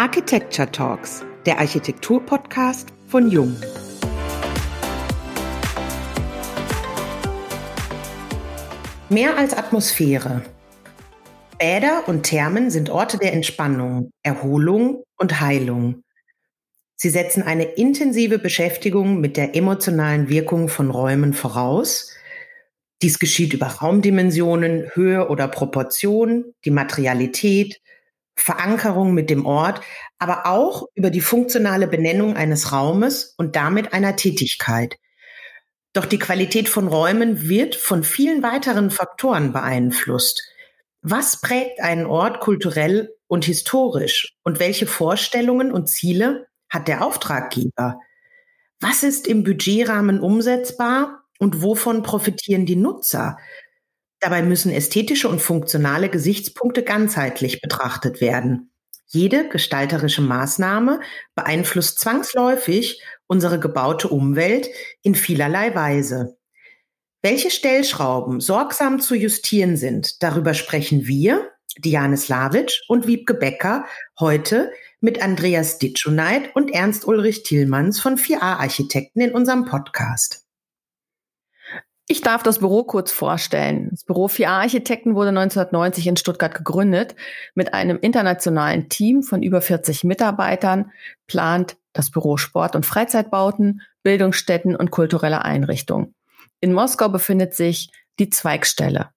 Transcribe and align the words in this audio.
Architecture 0.00 0.72
Talks, 0.72 1.26
der 1.44 1.58
Architektur-Podcast 1.58 2.88
von 3.08 3.30
Jung. 3.30 3.54
Mehr 9.10 9.36
als 9.36 9.52
Atmosphäre. 9.52 10.40
Bäder 11.58 12.04
und 12.08 12.22
Thermen 12.22 12.70
sind 12.70 12.88
Orte 12.88 13.18
der 13.18 13.34
Entspannung, 13.34 14.10
Erholung 14.22 15.04
und 15.18 15.42
Heilung. 15.42 16.02
Sie 16.96 17.10
setzen 17.10 17.42
eine 17.42 17.64
intensive 17.64 18.38
Beschäftigung 18.38 19.20
mit 19.20 19.36
der 19.36 19.54
emotionalen 19.54 20.30
Wirkung 20.30 20.70
von 20.70 20.88
Räumen 20.88 21.34
voraus. 21.34 22.10
Dies 23.02 23.18
geschieht 23.18 23.52
über 23.52 23.66
Raumdimensionen, 23.66 24.92
Höhe 24.94 25.28
oder 25.28 25.46
Proportion, 25.46 26.54
die 26.64 26.70
Materialität, 26.70 27.82
Verankerung 28.40 29.14
mit 29.14 29.30
dem 29.30 29.46
Ort, 29.46 29.80
aber 30.18 30.46
auch 30.46 30.86
über 30.94 31.10
die 31.10 31.20
funktionale 31.20 31.86
Benennung 31.86 32.36
eines 32.36 32.72
Raumes 32.72 33.34
und 33.36 33.56
damit 33.56 33.92
einer 33.92 34.16
Tätigkeit. 34.16 34.96
Doch 35.92 36.06
die 36.06 36.18
Qualität 36.18 36.68
von 36.68 36.88
Räumen 36.88 37.48
wird 37.48 37.74
von 37.74 38.04
vielen 38.04 38.42
weiteren 38.42 38.90
Faktoren 38.90 39.52
beeinflusst. 39.52 40.42
Was 41.02 41.40
prägt 41.40 41.80
einen 41.80 42.06
Ort 42.06 42.40
kulturell 42.40 43.14
und 43.26 43.44
historisch 43.44 44.36
und 44.44 44.60
welche 44.60 44.86
Vorstellungen 44.86 45.72
und 45.72 45.88
Ziele 45.88 46.46
hat 46.68 46.88
der 46.88 47.04
Auftraggeber? 47.04 47.98
Was 48.80 49.02
ist 49.02 49.26
im 49.26 49.44
Budgetrahmen 49.44 50.20
umsetzbar 50.20 51.24
und 51.38 51.62
wovon 51.62 52.02
profitieren 52.02 52.66
die 52.66 52.76
Nutzer? 52.76 53.36
Dabei 54.20 54.42
müssen 54.42 54.70
ästhetische 54.70 55.28
und 55.28 55.40
funktionale 55.40 56.10
Gesichtspunkte 56.10 56.82
ganzheitlich 56.82 57.62
betrachtet 57.62 58.20
werden. 58.20 58.70
Jede 59.06 59.48
gestalterische 59.48 60.22
Maßnahme 60.22 61.00
beeinflusst 61.34 61.98
zwangsläufig 61.98 63.02
unsere 63.26 63.58
gebaute 63.58 64.08
Umwelt 64.08 64.68
in 65.02 65.14
vielerlei 65.14 65.74
Weise. 65.74 66.36
Welche 67.22 67.50
Stellschrauben 67.50 68.40
sorgsam 68.40 69.00
zu 69.00 69.14
justieren 69.14 69.76
sind, 69.76 70.22
darüber 70.22 70.54
sprechen 70.54 71.06
wir, 71.06 71.50
Diane 71.78 72.16
Slavic 72.16 72.72
und 72.88 73.06
Wiebke 73.06 73.34
Becker, 73.34 73.86
heute 74.18 74.70
mit 75.00 75.22
Andreas 75.22 75.78
Ditschuneit 75.78 76.54
und 76.54 76.72
Ernst 76.72 77.06
Ulrich 77.06 77.42
Thielmanns 77.42 78.00
von 78.00 78.16
4a 78.16 78.58
Architekten 78.58 79.20
in 79.20 79.32
unserem 79.32 79.64
Podcast. 79.64 80.46
Ich 82.10 82.22
darf 82.22 82.42
das 82.42 82.58
Büro 82.58 82.82
kurz 82.82 83.12
vorstellen. 83.12 83.86
Das 83.92 84.02
Büro 84.02 84.26
4A 84.26 84.62
Architekten 84.62 85.14
wurde 85.14 85.28
1990 85.28 86.08
in 86.08 86.16
Stuttgart 86.16 86.52
gegründet. 86.52 87.14
Mit 87.54 87.72
einem 87.72 88.00
internationalen 88.00 88.88
Team 88.88 89.22
von 89.22 89.44
über 89.44 89.60
40 89.60 90.02
Mitarbeitern 90.02 90.90
plant 91.28 91.76
das 91.92 92.10
Büro 92.10 92.36
Sport- 92.36 92.74
und 92.74 92.84
Freizeitbauten, 92.84 93.82
Bildungsstätten 94.02 94.74
und 94.74 94.90
kulturelle 94.90 95.44
Einrichtungen. 95.44 96.16
In 96.60 96.72
Moskau 96.72 97.08
befindet 97.08 97.54
sich 97.54 97.92
die 98.18 98.28
Zweigstelle. 98.28 99.10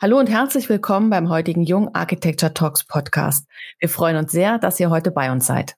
Hallo 0.00 0.18
und 0.18 0.30
herzlich 0.30 0.70
willkommen 0.70 1.10
beim 1.10 1.28
heutigen 1.28 1.62
Jung 1.62 1.94
Architecture 1.94 2.54
Talks 2.54 2.84
Podcast. 2.84 3.48
Wir 3.80 3.90
freuen 3.90 4.16
uns 4.16 4.32
sehr, 4.32 4.56
dass 4.58 4.80
ihr 4.80 4.88
heute 4.88 5.10
bei 5.10 5.30
uns 5.30 5.44
seid. 5.44 5.74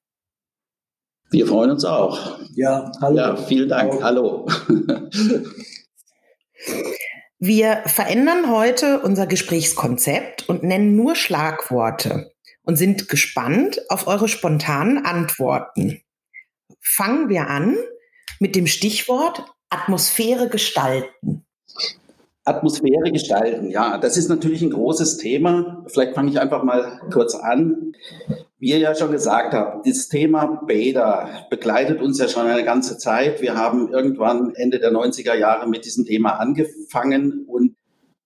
Wir 1.29 1.45
freuen 1.49 1.73
uns 1.73 1.85
auch. 1.85 2.39
Ja, 2.55 2.93
hallo. 3.01 3.17
Ja, 3.17 3.37
vielen 3.37 3.69
Dank. 3.69 4.01
Hallo. 4.01 4.47
Wir 7.39 7.83
verändern 7.87 8.51
heute 8.51 9.01
unser 9.01 9.27
Gesprächskonzept 9.27 10.49
und 10.49 10.63
nennen 10.63 10.95
nur 10.95 11.17
Schlagworte 11.17 12.33
und 12.63 12.77
sind 12.77 13.09
gespannt 13.09 13.81
auf 13.91 14.07
eure 14.07 14.29
spontanen 14.29 15.05
Antworten. 15.05 16.01
Fangen 16.81 17.29
wir 17.29 17.49
an 17.49 17.77
mit 18.39 18.55
dem 18.55 18.67
Stichwort 18.67 19.45
Atmosphäre 19.71 20.49
gestalten. 20.49 21.45
Atmosphäre 22.45 23.13
gestalten, 23.13 23.71
ja, 23.71 23.99
das 23.99 24.17
ist 24.17 24.29
natürlich 24.29 24.63
ein 24.63 24.71
großes 24.71 25.17
Thema. 25.19 25.85
Vielleicht 25.87 26.15
fange 26.15 26.31
ich 26.31 26.41
einfach 26.41 26.65
mal 26.65 27.01
kurz 27.13 27.35
an. 27.35 27.93
Wie 28.63 28.71
ihr 28.71 28.79
ja 28.79 28.95
schon 28.95 29.11
gesagt 29.11 29.55
habt, 29.55 29.89
das 29.89 30.07
Thema 30.07 30.63
Bäder 30.65 31.49
begleitet 31.51 32.01
uns 32.01 32.21
ja 32.21 32.29
schon 32.29 32.47
eine 32.47 32.63
ganze 32.63 32.97
Zeit. 32.97 33.43
Wir 33.43 33.57
haben 33.57 33.89
irgendwann 33.89 34.55
Ende 34.55 34.79
der 34.79 34.93
90er 34.93 35.35
Jahre 35.35 35.69
mit 35.69 35.85
diesem 35.85 36.05
Thema 36.05 36.39
angefangen 36.39 37.45
und 37.49 37.75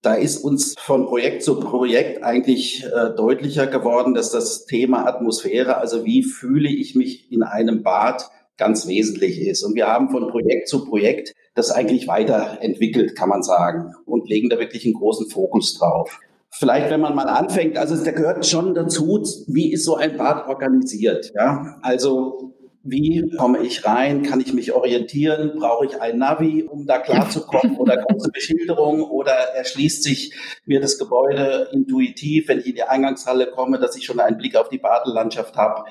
da 0.03 0.13
ist 0.13 0.37
uns 0.43 0.75
von 0.77 1.07
Projekt 1.07 1.41
zu 1.41 1.59
Projekt 1.59 2.23
eigentlich 2.23 2.85
äh, 2.85 3.15
deutlicher 3.15 3.65
geworden, 3.65 4.13
dass 4.13 4.29
das 4.29 4.67
Thema 4.67 5.07
Atmosphäre, 5.07 5.77
also 5.77 6.05
wie 6.05 6.21
fühle 6.21 6.69
ich 6.69 6.93
mich 6.93 7.31
in 7.31 7.41
einem 7.41 7.81
Bad, 7.81 8.29
ganz 8.57 8.87
wesentlich 8.87 9.41
ist. 9.41 9.63
Und 9.63 9.73
wir 9.73 9.87
haben 9.87 10.11
von 10.11 10.27
Projekt 10.27 10.67
zu 10.67 10.85
Projekt 10.85 11.33
das 11.55 11.71
eigentlich 11.71 12.07
weiterentwickelt, 12.07 13.15
kann 13.15 13.29
man 13.29 13.41
sagen, 13.41 13.95
und 14.05 14.29
legen 14.29 14.49
da 14.49 14.59
wirklich 14.59 14.85
einen 14.85 14.93
großen 14.93 15.31
Fokus 15.31 15.79
drauf. 15.79 16.19
Vielleicht, 16.49 16.89
wenn 16.89 17.01
man 17.01 17.13
mal 17.13 17.27
anfängt, 17.27 17.77
also 17.77 17.95
da 18.03 18.11
gehört 18.11 18.45
schon 18.45 18.73
dazu, 18.73 19.21
wie 19.47 19.71
ist 19.71 19.85
so 19.85 19.95
ein 19.95 20.17
Bad 20.17 20.47
organisiert? 20.47 21.31
Ja, 21.35 21.77
also 21.81 22.55
wie 22.89 23.29
komme 23.37 23.59
ich 23.63 23.85
rein? 23.85 24.23
Kann 24.23 24.39
ich 24.39 24.53
mich 24.53 24.71
orientieren? 24.71 25.53
Brauche 25.57 25.85
ich 25.85 26.01
ein 26.01 26.17
Navi, 26.17 26.63
um 26.63 26.85
da 26.85 26.99
klarzukommen 26.99 27.75
oder 27.79 27.97
große 27.97 28.31
Beschilderung? 28.31 29.03
Oder 29.03 29.33
erschließt 29.33 30.03
sich 30.03 30.33
mir 30.65 30.79
das 30.79 30.97
Gebäude 30.97 31.67
intuitiv, 31.73 32.47
wenn 32.47 32.59
ich 32.59 32.67
in 32.67 32.75
die 32.75 32.83
Eingangshalle 32.83 33.47
komme, 33.47 33.77
dass 33.77 33.97
ich 33.97 34.05
schon 34.05 34.19
einen 34.19 34.37
Blick 34.37 34.55
auf 34.55 34.69
die 34.69 34.77
Badelandschaft 34.77 35.57
habe? 35.57 35.83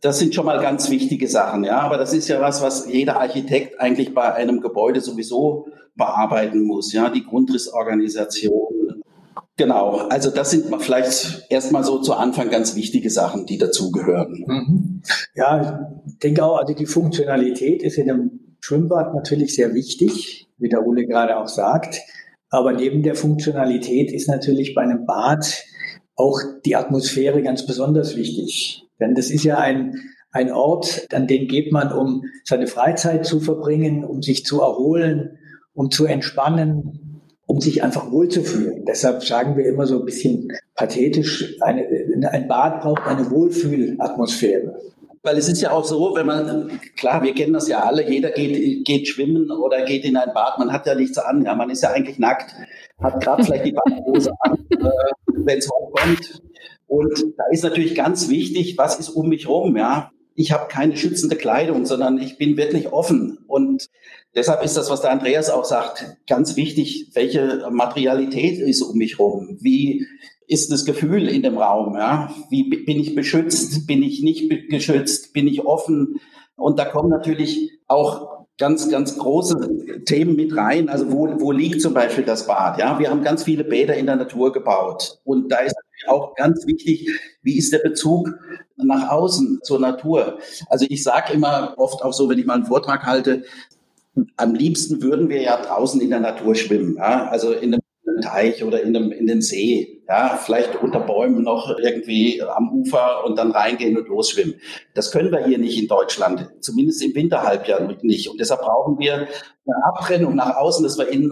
Das 0.00 0.18
sind 0.18 0.34
schon 0.34 0.46
mal 0.46 0.60
ganz 0.60 0.90
wichtige 0.90 1.28
Sachen, 1.28 1.62
ja. 1.64 1.78
Aber 1.80 1.98
das 1.98 2.12
ist 2.12 2.28
ja 2.28 2.40
was, 2.40 2.62
was 2.62 2.90
jeder 2.90 3.20
Architekt 3.20 3.80
eigentlich 3.80 4.12
bei 4.12 4.34
einem 4.34 4.60
Gebäude 4.60 5.00
sowieso 5.00 5.68
bearbeiten 5.94 6.64
muss, 6.64 6.92
ja. 6.92 7.10
Die 7.10 7.24
Grundrissorganisation, 7.24 8.79
Genau, 9.60 10.08
also 10.08 10.30
das 10.30 10.52
sind 10.52 10.74
vielleicht 10.80 11.44
erstmal 11.50 11.84
so 11.84 12.00
zu 12.00 12.14
Anfang 12.14 12.48
ganz 12.48 12.76
wichtige 12.76 13.10
Sachen, 13.10 13.44
die 13.44 13.58
dazugehören. 13.58 14.42
Mhm. 14.46 15.02
Ja, 15.34 16.00
ich 16.06 16.18
denke 16.18 16.42
auch, 16.42 16.56
also 16.56 16.72
die 16.72 16.86
Funktionalität 16.86 17.82
ist 17.82 17.98
in 17.98 18.10
einem 18.10 18.56
Schwimmbad 18.60 19.14
natürlich 19.14 19.54
sehr 19.54 19.74
wichtig, 19.74 20.48
wie 20.56 20.70
der 20.70 20.86
Ole 20.86 21.06
gerade 21.06 21.36
auch 21.36 21.46
sagt. 21.46 22.00
Aber 22.48 22.72
neben 22.72 23.02
der 23.02 23.14
Funktionalität 23.14 24.10
ist 24.12 24.28
natürlich 24.28 24.74
bei 24.74 24.80
einem 24.80 25.04
Bad 25.04 25.62
auch 26.16 26.40
die 26.64 26.76
Atmosphäre 26.76 27.42
ganz 27.42 27.66
besonders 27.66 28.16
wichtig. 28.16 28.88
Denn 28.98 29.14
das 29.14 29.30
ist 29.30 29.44
ja 29.44 29.58
ein, 29.58 29.94
ein 30.30 30.50
Ort, 30.50 31.06
an 31.12 31.26
den 31.26 31.48
geht 31.48 31.70
man, 31.70 31.92
um 31.92 32.24
seine 32.46 32.66
Freizeit 32.66 33.26
zu 33.26 33.40
verbringen, 33.40 34.06
um 34.06 34.22
sich 34.22 34.46
zu 34.46 34.62
erholen, 34.62 35.36
um 35.74 35.90
zu 35.90 36.06
entspannen, 36.06 37.09
um 37.50 37.60
sich 37.60 37.82
einfach 37.82 38.12
wohlzufühlen. 38.12 38.84
Deshalb 38.84 39.24
sagen 39.24 39.56
wir 39.56 39.66
immer 39.66 39.84
so 39.84 39.98
ein 39.98 40.04
bisschen 40.04 40.52
pathetisch, 40.76 41.56
eine, 41.60 41.84
ein 42.30 42.46
Bad 42.46 42.80
braucht 42.80 43.02
eine 43.08 43.28
Wohlfühlatmosphäre. 43.28 44.80
Weil 45.24 45.36
es 45.36 45.48
ist 45.48 45.60
ja 45.60 45.72
auch 45.72 45.84
so, 45.84 46.14
wenn 46.14 46.26
man, 46.26 46.80
klar, 46.96 47.24
wir 47.24 47.34
kennen 47.34 47.52
das 47.52 47.66
ja 47.66 47.80
alle, 47.80 48.08
jeder 48.08 48.30
geht, 48.30 48.84
geht 48.84 49.08
schwimmen 49.08 49.50
oder 49.50 49.84
geht 49.84 50.04
in 50.04 50.16
ein 50.16 50.32
Bad, 50.32 50.60
man 50.60 50.72
hat 50.72 50.86
ja 50.86 50.94
nichts 50.94 51.18
an, 51.18 51.44
ja, 51.44 51.56
man 51.56 51.70
ist 51.70 51.82
ja 51.82 51.90
eigentlich 51.90 52.20
nackt, 52.20 52.54
hat 53.02 53.20
gerade 53.20 53.42
vielleicht 53.42 53.66
die 53.66 53.72
Badhose 53.72 54.30
an, 54.42 54.56
äh, 54.70 54.88
wenn 55.44 55.58
es 55.58 55.68
hochkommt. 55.68 56.42
Und 56.86 57.34
da 57.36 57.44
ist 57.50 57.64
natürlich 57.64 57.96
ganz 57.96 58.28
wichtig, 58.28 58.78
was 58.78 59.00
ist 59.00 59.08
um 59.08 59.28
mich 59.28 59.48
rum, 59.48 59.76
ja 59.76 60.12
ich 60.40 60.52
habe 60.52 60.68
keine 60.68 60.96
schützende 60.96 61.36
Kleidung, 61.36 61.84
sondern 61.84 62.18
ich 62.18 62.38
bin 62.38 62.56
wirklich 62.56 62.92
offen. 62.92 63.38
Und 63.46 63.88
deshalb 64.34 64.64
ist 64.64 64.76
das, 64.76 64.90
was 64.90 65.02
der 65.02 65.10
Andreas 65.10 65.50
auch 65.50 65.66
sagt, 65.66 66.16
ganz 66.26 66.56
wichtig, 66.56 67.10
welche 67.14 67.68
Materialität 67.70 68.58
ist 68.58 68.80
um 68.80 68.96
mich 68.96 69.18
rum? 69.18 69.58
Wie 69.60 70.06
ist 70.46 70.72
das 70.72 70.86
Gefühl 70.86 71.28
in 71.28 71.42
dem 71.42 71.58
Raum? 71.58 71.94
Ja? 71.94 72.34
Wie 72.48 72.64
bin 72.64 72.98
ich 72.98 73.14
beschützt? 73.14 73.86
Bin 73.86 74.02
ich 74.02 74.22
nicht 74.22 74.50
geschützt? 74.70 75.34
Bin 75.34 75.46
ich 75.46 75.66
offen? 75.66 76.20
Und 76.56 76.78
da 76.78 76.86
kommen 76.86 77.10
natürlich 77.10 77.70
auch 77.86 78.46
ganz, 78.58 78.90
ganz 78.90 79.18
große 79.18 80.04
Themen 80.06 80.36
mit 80.36 80.56
rein. 80.56 80.88
Also 80.88 81.12
wo, 81.12 81.28
wo 81.38 81.52
liegt 81.52 81.82
zum 81.82 81.92
Beispiel 81.92 82.24
das 82.24 82.46
Bad? 82.46 82.78
Ja, 82.78 82.98
wir 82.98 83.10
haben 83.10 83.22
ganz 83.22 83.44
viele 83.44 83.64
Bäder 83.64 83.94
in 83.94 84.06
der 84.06 84.16
Natur 84.16 84.52
gebaut. 84.52 85.20
Und 85.24 85.52
da 85.52 85.58
ist 85.58 85.74
auch 86.08 86.34
ganz 86.34 86.66
wichtig, 86.66 87.08
wie 87.42 87.58
ist 87.58 87.72
der 87.72 87.78
Bezug 87.78 88.30
nach 88.76 89.10
außen 89.10 89.60
zur 89.62 89.80
Natur? 89.80 90.38
Also 90.68 90.86
ich 90.88 91.02
sage 91.02 91.32
immer 91.32 91.74
oft 91.76 92.02
auch 92.02 92.12
so, 92.12 92.28
wenn 92.28 92.38
ich 92.38 92.46
mal 92.46 92.54
einen 92.54 92.66
Vortrag 92.66 93.04
halte, 93.04 93.44
am 94.36 94.54
liebsten 94.54 95.02
würden 95.02 95.28
wir 95.28 95.40
ja 95.42 95.62
draußen 95.62 96.00
in 96.00 96.10
der 96.10 96.20
Natur 96.20 96.54
schwimmen, 96.54 96.96
ja? 96.96 97.28
also 97.28 97.52
in 97.52 97.74
einem 97.74 97.80
Teich 98.20 98.62
oder 98.64 98.82
in, 98.82 98.94
einem, 98.94 99.12
in 99.12 99.26
den 99.26 99.42
See, 99.42 100.02
ja, 100.08 100.38
vielleicht 100.42 100.82
unter 100.82 101.00
Bäumen 101.00 101.42
noch 101.42 101.78
irgendwie 101.78 102.42
am 102.42 102.72
Ufer 102.72 103.24
und 103.24 103.38
dann 103.38 103.52
reingehen 103.52 103.96
und 103.96 104.08
losschwimmen. 104.08 104.54
Das 104.94 105.12
können 105.12 105.30
wir 105.30 105.46
hier 105.46 105.58
nicht 105.58 105.80
in 105.80 105.88
Deutschland, 105.88 106.50
zumindest 106.60 107.02
im 107.02 107.14
Winterhalbjahr 107.14 107.80
nicht. 108.02 108.28
Und 108.28 108.40
deshalb 108.40 108.62
brauchen 108.62 108.98
wir 108.98 109.14
eine 109.14 109.84
Abtrennung 109.84 110.34
nach 110.34 110.56
außen, 110.56 110.82
dass 110.82 110.98
wir 110.98 111.08
innen 111.08 111.30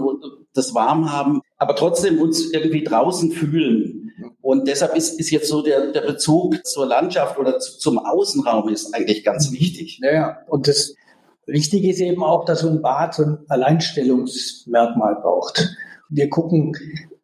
das 0.55 0.75
warm 0.75 1.13
haben. 1.13 1.41
Aber 1.59 1.75
trotzdem 1.75 2.21
uns 2.21 2.53
irgendwie 2.53 2.85
draußen 2.85 3.33
fühlen. 3.33 4.13
Und 4.41 4.67
deshalb 4.69 4.97
ist, 4.97 5.19
ist 5.21 5.31
jetzt 5.31 5.49
so 5.49 5.63
der, 5.63 5.93
der 5.93 6.03
Bezug 6.03 6.65
zur 6.65 6.87
Landschaft 6.87 7.39
oder 7.39 7.59
zu, 7.59 7.79
zum 7.79 7.99
Außenraum 7.99 8.69
ist 8.69 8.95
eigentlich 8.95 9.25
ganz 9.25 9.53
wichtig. 9.53 10.01
Ja, 10.03 10.39
und 10.47 10.69
das 10.69 10.95
Wichtige 11.47 11.91
ist 11.91 12.01
eben 12.01 12.23
auch, 12.23 12.45
dass 12.45 12.61
so 12.61 12.69
ein 12.69 12.81
Bad 12.81 13.15
so 13.15 13.25
ein 13.25 13.39
Alleinstellungsmerkmal 13.49 15.17
braucht. 15.17 15.77
Wir 16.09 16.31
gucken 16.31 16.75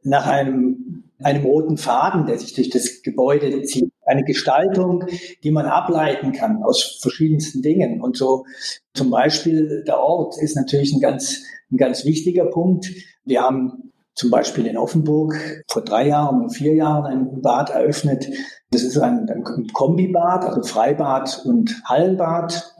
nach 0.02 0.26
einem, 0.26 1.04
einem 1.22 1.44
roten 1.44 1.76
Faden, 1.76 2.26
der 2.26 2.38
sich 2.38 2.52
durch 2.54 2.70
das 2.70 3.02
Gebäude 3.02 3.62
zieht. 3.62 3.90
Eine 4.04 4.24
Gestaltung, 4.24 5.04
die 5.42 5.50
man 5.50 5.66
ableiten 5.66 6.32
kann 6.32 6.62
aus 6.62 6.98
verschiedensten 7.00 7.62
Dingen. 7.62 8.00
Und 8.00 8.16
so 8.16 8.44
zum 8.92 9.10
Beispiel 9.10 9.84
der 9.86 9.98
Ort 9.98 10.36
ist 10.40 10.56
natürlich 10.56 10.92
ein 10.92 11.00
ganz, 11.00 11.42
ein 11.70 11.78
ganz 11.78 12.04
wichtiger 12.04 12.46
Punkt. 12.46 12.90
Wir 13.24 13.42
haben 13.42 13.83
zum 14.14 14.30
Beispiel 14.30 14.66
in 14.66 14.76
Offenburg 14.76 15.64
vor 15.68 15.82
drei 15.82 16.08
Jahren 16.08 16.42
und 16.42 16.50
vier 16.50 16.74
Jahren 16.74 17.06
ein 17.06 17.42
Bad 17.42 17.70
eröffnet. 17.70 18.28
Das 18.70 18.82
ist 18.82 18.98
ein, 18.98 19.28
ein 19.28 19.44
Kombibad, 19.72 20.44
also 20.44 20.62
Freibad 20.62 21.42
und 21.44 21.82
Hallenbad. 21.84 22.74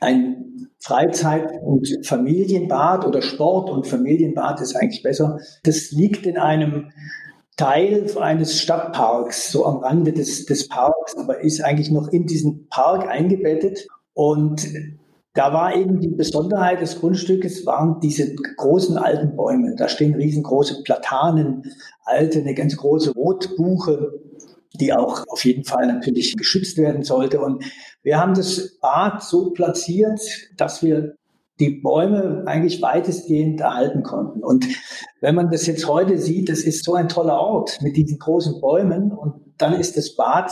Ein 0.00 0.68
Freizeit- 0.78 1.60
und 1.62 1.86
Familienbad 2.04 3.06
oder 3.06 3.22
Sport- 3.22 3.70
und 3.70 3.86
Familienbad 3.86 4.60
ist 4.60 4.74
eigentlich 4.74 5.02
besser. 5.02 5.38
Das 5.62 5.90
liegt 5.90 6.26
in 6.26 6.38
einem 6.38 6.90
Teil 7.56 8.06
eines 8.18 8.58
Stadtparks, 8.60 9.52
so 9.52 9.66
am 9.66 9.78
Rande 9.78 10.12
des, 10.14 10.46
des 10.46 10.68
Parks, 10.68 11.16
aber 11.18 11.40
ist 11.40 11.62
eigentlich 11.62 11.90
noch 11.90 12.08
in 12.08 12.26
diesen 12.26 12.68
Park 12.68 13.06
eingebettet. 13.06 13.86
Und 14.14 14.66
da 15.34 15.52
war 15.52 15.76
eben 15.76 16.00
die 16.00 16.08
Besonderheit 16.08 16.80
des 16.80 16.98
Grundstückes, 16.98 17.64
waren 17.64 18.00
diese 18.00 18.34
großen 18.34 18.98
alten 18.98 19.36
Bäume. 19.36 19.76
Da 19.76 19.88
stehen 19.88 20.14
riesengroße 20.14 20.82
Platanen, 20.82 21.62
alte, 22.04 22.40
eine 22.40 22.54
ganz 22.54 22.76
große 22.76 23.12
Rotbuche, 23.12 24.12
die 24.74 24.92
auch 24.92 25.24
auf 25.28 25.44
jeden 25.44 25.64
Fall 25.64 25.86
natürlich 25.86 26.36
geschützt 26.36 26.78
werden 26.78 27.04
sollte. 27.04 27.40
Und 27.40 27.64
wir 28.02 28.18
haben 28.18 28.34
das 28.34 28.78
Bad 28.80 29.22
so 29.22 29.50
platziert, 29.50 30.20
dass 30.56 30.82
wir 30.82 31.14
die 31.60 31.80
Bäume 31.80 32.42
eigentlich 32.46 32.80
weitestgehend 32.82 33.60
erhalten 33.60 34.02
konnten. 34.02 34.42
Und 34.42 34.66
wenn 35.20 35.34
man 35.34 35.50
das 35.50 35.66
jetzt 35.66 35.86
heute 35.86 36.18
sieht, 36.18 36.48
das 36.48 36.60
ist 36.60 36.84
so 36.84 36.94
ein 36.94 37.08
toller 37.08 37.38
Ort 37.38 37.78
mit 37.82 37.96
diesen 37.96 38.18
großen 38.18 38.60
Bäumen 38.60 39.12
und 39.12 39.34
dann 39.58 39.74
ist 39.74 39.96
das 39.96 40.16
Bad 40.16 40.50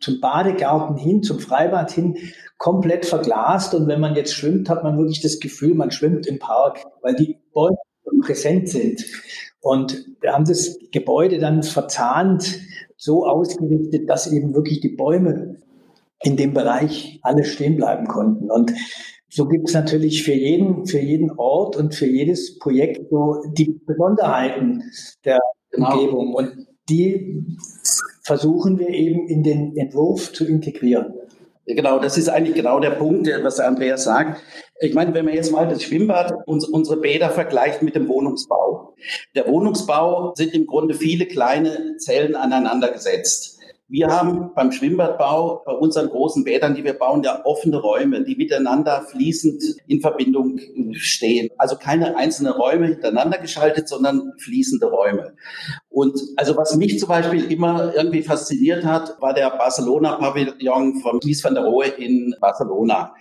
zum 0.00 0.20
Badegarten 0.20 0.96
hin, 0.96 1.22
zum 1.22 1.38
Freibad 1.38 1.90
hin 1.92 2.16
komplett 2.58 3.06
verglast. 3.06 3.74
Und 3.74 3.86
wenn 3.86 4.00
man 4.00 4.14
jetzt 4.14 4.34
schwimmt, 4.34 4.68
hat 4.68 4.82
man 4.82 4.98
wirklich 4.98 5.22
das 5.22 5.40
Gefühl, 5.40 5.74
man 5.74 5.90
schwimmt 5.90 6.26
im 6.26 6.38
Park, 6.38 6.84
weil 7.00 7.14
die 7.14 7.38
Bäume 7.54 7.78
präsent 8.20 8.68
sind. 8.68 9.04
Und 9.60 10.06
wir 10.20 10.32
haben 10.32 10.44
das 10.44 10.78
Gebäude 10.92 11.38
dann 11.38 11.62
verzahnt 11.62 12.60
so 12.96 13.26
ausgerichtet, 13.26 14.08
dass 14.08 14.30
eben 14.32 14.54
wirklich 14.54 14.80
die 14.80 14.96
Bäume 14.96 15.56
in 16.22 16.36
dem 16.36 16.52
Bereich 16.52 17.20
alle 17.22 17.44
stehen 17.44 17.76
bleiben 17.76 18.06
konnten. 18.06 18.50
Und 18.50 18.72
so 19.28 19.46
gibt 19.46 19.68
es 19.68 19.74
natürlich 19.74 20.24
für 20.24 20.32
jeden, 20.32 20.86
für 20.86 20.98
jeden 20.98 21.30
Ort 21.32 21.76
und 21.76 21.94
für 21.94 22.06
jedes 22.06 22.58
Projekt 22.58 23.08
so 23.10 23.42
die 23.52 23.80
Besonderheiten 23.86 24.82
der 25.24 25.38
genau. 25.70 25.92
Umgebung. 25.92 26.34
Und 26.34 26.66
die 26.88 27.44
versuchen 28.22 28.78
wir 28.78 28.88
eben 28.88 29.28
in 29.28 29.42
den 29.42 29.76
Entwurf 29.76 30.32
zu 30.32 30.46
integrieren. 30.46 31.14
Genau, 31.68 31.98
das 31.98 32.16
ist 32.16 32.30
eigentlich 32.30 32.54
genau 32.54 32.80
der 32.80 32.92
Punkt, 32.92 33.28
was 33.42 33.56
der 33.56 33.68
Andreas 33.68 34.04
sagt. 34.04 34.40
Ich 34.80 34.94
meine, 34.94 35.12
wenn 35.12 35.26
man 35.26 35.34
jetzt 35.34 35.52
mal 35.52 35.68
das 35.68 35.82
Schwimmbad, 35.82 36.32
unsere 36.46 36.96
Bäder 36.96 37.28
vergleicht 37.28 37.82
mit 37.82 37.94
dem 37.94 38.08
Wohnungsbau. 38.08 38.94
Der 39.34 39.46
Wohnungsbau 39.46 40.32
sind 40.34 40.54
im 40.54 40.66
Grunde 40.66 40.94
viele 40.94 41.26
kleine 41.26 41.96
Zellen 41.98 42.36
aneinander 42.36 42.90
gesetzt. 42.90 43.57
Wir 43.90 44.08
haben 44.08 44.50
beim 44.54 44.70
Schwimmbadbau, 44.70 45.62
bei 45.64 45.72
unseren 45.72 46.10
großen 46.10 46.44
Bädern, 46.44 46.74
die 46.74 46.84
wir 46.84 46.92
bauen, 46.92 47.22
ja 47.22 47.40
offene 47.46 47.80
Räume, 47.80 48.22
die 48.22 48.36
miteinander 48.36 49.06
fließend 49.10 49.62
in 49.86 50.02
Verbindung 50.02 50.58
stehen. 50.92 51.48
Also 51.56 51.76
keine 51.76 52.14
einzelnen 52.14 52.52
Räume 52.52 52.88
hintereinander 52.88 53.38
geschaltet, 53.38 53.88
sondern 53.88 54.34
fließende 54.38 54.86
Räume. 54.90 55.32
Und 55.88 56.20
also 56.36 56.54
was 56.54 56.76
mich 56.76 56.98
zum 56.98 57.08
Beispiel 57.08 57.50
immer 57.50 57.94
irgendwie 57.94 58.22
fasziniert 58.22 58.84
hat, 58.84 59.16
war 59.22 59.32
der 59.32 59.48
Barcelona-Pavillon 59.56 61.00
von 61.00 61.20
Mies 61.24 61.42
van 61.42 61.54
der 61.54 61.64
Rohe 61.64 61.86
in 61.86 62.34
Barcelona. 62.42 63.14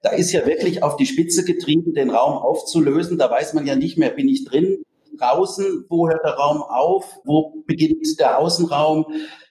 Da 0.00 0.12
ist 0.12 0.32
ja 0.32 0.46
wirklich 0.46 0.82
auf 0.82 0.96
die 0.96 1.06
Spitze 1.06 1.44
getrieben, 1.44 1.92
den 1.92 2.08
Raum 2.08 2.38
aufzulösen. 2.38 3.18
Da 3.18 3.30
weiß 3.30 3.52
man 3.52 3.66
ja 3.66 3.76
nicht 3.76 3.98
mehr, 3.98 4.10
bin 4.10 4.28
ich 4.28 4.46
drin, 4.46 4.82
draußen, 5.18 5.84
wo 5.90 6.08
hört 6.08 6.24
der 6.24 6.34
Raum 6.34 6.62
auf, 6.62 7.04
wo 7.24 7.62
beginnt 7.66 8.18
der 8.18 8.38
Außenraum. 8.38 9.06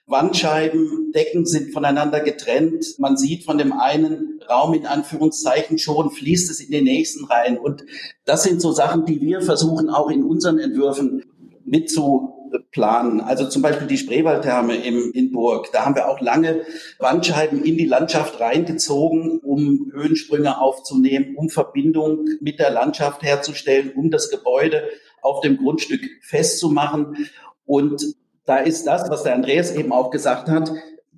Wandscheiben, 0.08 1.10
Decken 1.12 1.46
sind 1.46 1.72
voneinander 1.72 2.20
getrennt. 2.20 2.94
Man 2.98 3.16
sieht 3.16 3.44
von 3.44 3.58
dem 3.58 3.72
einen 3.72 4.40
Raum 4.48 4.74
in 4.74 4.86
Anführungszeichen 4.86 5.78
schon, 5.78 6.10
fließt 6.10 6.48
es 6.50 6.60
in 6.60 6.70
den 6.70 6.84
nächsten 6.84 7.24
rein. 7.24 7.58
Und 7.58 7.84
das 8.24 8.44
sind 8.44 8.62
so 8.62 8.70
Sachen, 8.70 9.04
die 9.04 9.20
wir 9.20 9.40
versuchen 9.40 9.90
auch 9.90 10.08
in 10.08 10.22
unseren 10.22 10.60
Entwürfen 10.60 11.24
mitzuplanen. 11.64 13.20
Also 13.20 13.48
zum 13.48 13.62
Beispiel 13.62 13.88
die 13.88 13.98
Spreewaldtherme 13.98 14.76
im, 14.76 15.10
in 15.12 15.32
Burg. 15.32 15.72
Da 15.72 15.84
haben 15.84 15.96
wir 15.96 16.08
auch 16.08 16.20
lange 16.20 16.64
Wandscheiben 17.00 17.64
in 17.64 17.76
die 17.76 17.86
Landschaft 17.86 18.38
reingezogen, 18.38 19.40
um 19.40 19.90
Höhensprünge 19.92 20.60
aufzunehmen, 20.60 21.34
um 21.36 21.48
Verbindung 21.48 22.26
mit 22.40 22.60
der 22.60 22.70
Landschaft 22.70 23.24
herzustellen, 23.24 23.92
um 23.96 24.12
das 24.12 24.30
Gebäude 24.30 24.84
auf 25.20 25.40
dem 25.40 25.56
Grundstück 25.56 26.02
festzumachen. 26.22 27.26
Und 27.64 28.14
da 28.46 28.58
ist 28.58 28.86
das, 28.86 29.10
was 29.10 29.24
der 29.24 29.34
Andreas 29.34 29.74
eben 29.74 29.92
auch 29.92 30.10
gesagt 30.10 30.48
hat, 30.48 30.72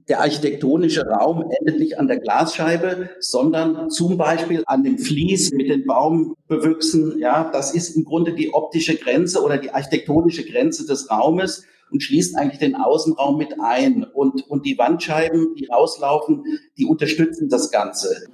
der 0.09 0.21
architektonische 0.21 1.07
Raum 1.07 1.45
endet 1.61 1.79
nicht 1.79 1.99
an 1.99 2.09
der 2.09 2.19
Glasscheibe, 2.19 3.11
sondern 3.21 3.91
zum 3.91 4.17
Beispiel 4.17 4.63
an 4.67 4.83
dem 4.83 4.99
Vlies 4.99 5.53
mit 5.53 5.69
den 5.69 5.85
Baumbewüchsen. 5.87 7.19
Ja, 7.19 7.51
das 7.53 7.75
ist 7.75 7.95
im 7.95 8.05
Grunde 8.05 8.33
die 8.33 8.55
optische 8.55 8.97
Grenze 8.97 9.43
oder 9.43 9.59
die 9.59 9.71
architektonische 9.71 10.45
Grenze 10.47 10.87
des 10.87 11.11
Raumes 11.11 11.65
und 11.91 12.03
schließt 12.03 12.37
eigentlich 12.37 12.59
den 12.59 12.75
Außenraum 12.75 13.37
mit 13.37 13.61
ein. 13.61 14.05
Und, 14.05 14.49
und 14.49 14.65
die 14.65 14.79
Wandscheiben, 14.79 15.55
die 15.57 15.67
rauslaufen, 15.67 16.43
die 16.79 16.87
unterstützen 16.87 17.51
das 17.51 17.71
Ganze. 17.71 18.29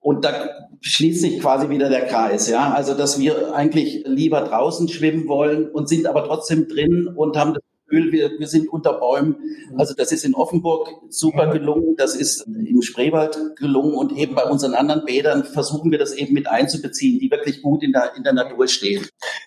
Und 0.00 0.24
da 0.24 0.48
schließt 0.80 1.20
sich 1.20 1.40
quasi 1.40 1.68
wieder 1.68 1.88
der 1.88 2.06
Kreis, 2.06 2.48
ja. 2.48 2.72
Also, 2.72 2.94
dass 2.94 3.18
wir 3.18 3.52
eigentlich 3.54 4.04
lieber 4.06 4.42
draußen 4.42 4.88
schwimmen 4.88 5.26
wollen 5.26 5.68
und 5.68 5.88
sind 5.88 6.06
aber 6.06 6.24
trotzdem 6.24 6.68
drin 6.68 7.08
und 7.08 7.36
haben 7.36 7.54
das 7.54 7.62
Gefühl, 7.88 8.12
wir, 8.12 8.38
wir 8.38 8.46
sind 8.46 8.68
unter 8.68 8.94
Bäumen. 8.94 9.36
Also 9.76 9.94
das 9.94 10.12
ist 10.12 10.24
in 10.24 10.34
Offenburg 10.34 10.88
super 11.08 11.48
gelungen, 11.48 11.94
das 11.96 12.14
ist 12.14 12.46
im 12.46 12.82
Spreewald 12.82 13.38
gelungen 13.56 13.94
und 13.94 14.12
eben 14.16 14.34
bei 14.34 14.44
unseren 14.44 14.74
anderen 14.74 15.04
Bädern 15.04 15.44
versuchen 15.44 15.90
wir 15.90 15.98
das 15.98 16.12
eben 16.12 16.34
mit 16.34 16.46
einzubeziehen, 16.48 17.18
die 17.18 17.30
wirklich 17.30 17.62
gut 17.62 17.82
in 17.82 17.92
der, 17.92 18.12
in 18.16 18.22
der 18.22 18.34
Natur 18.34 18.68
stehen. 18.68 19.06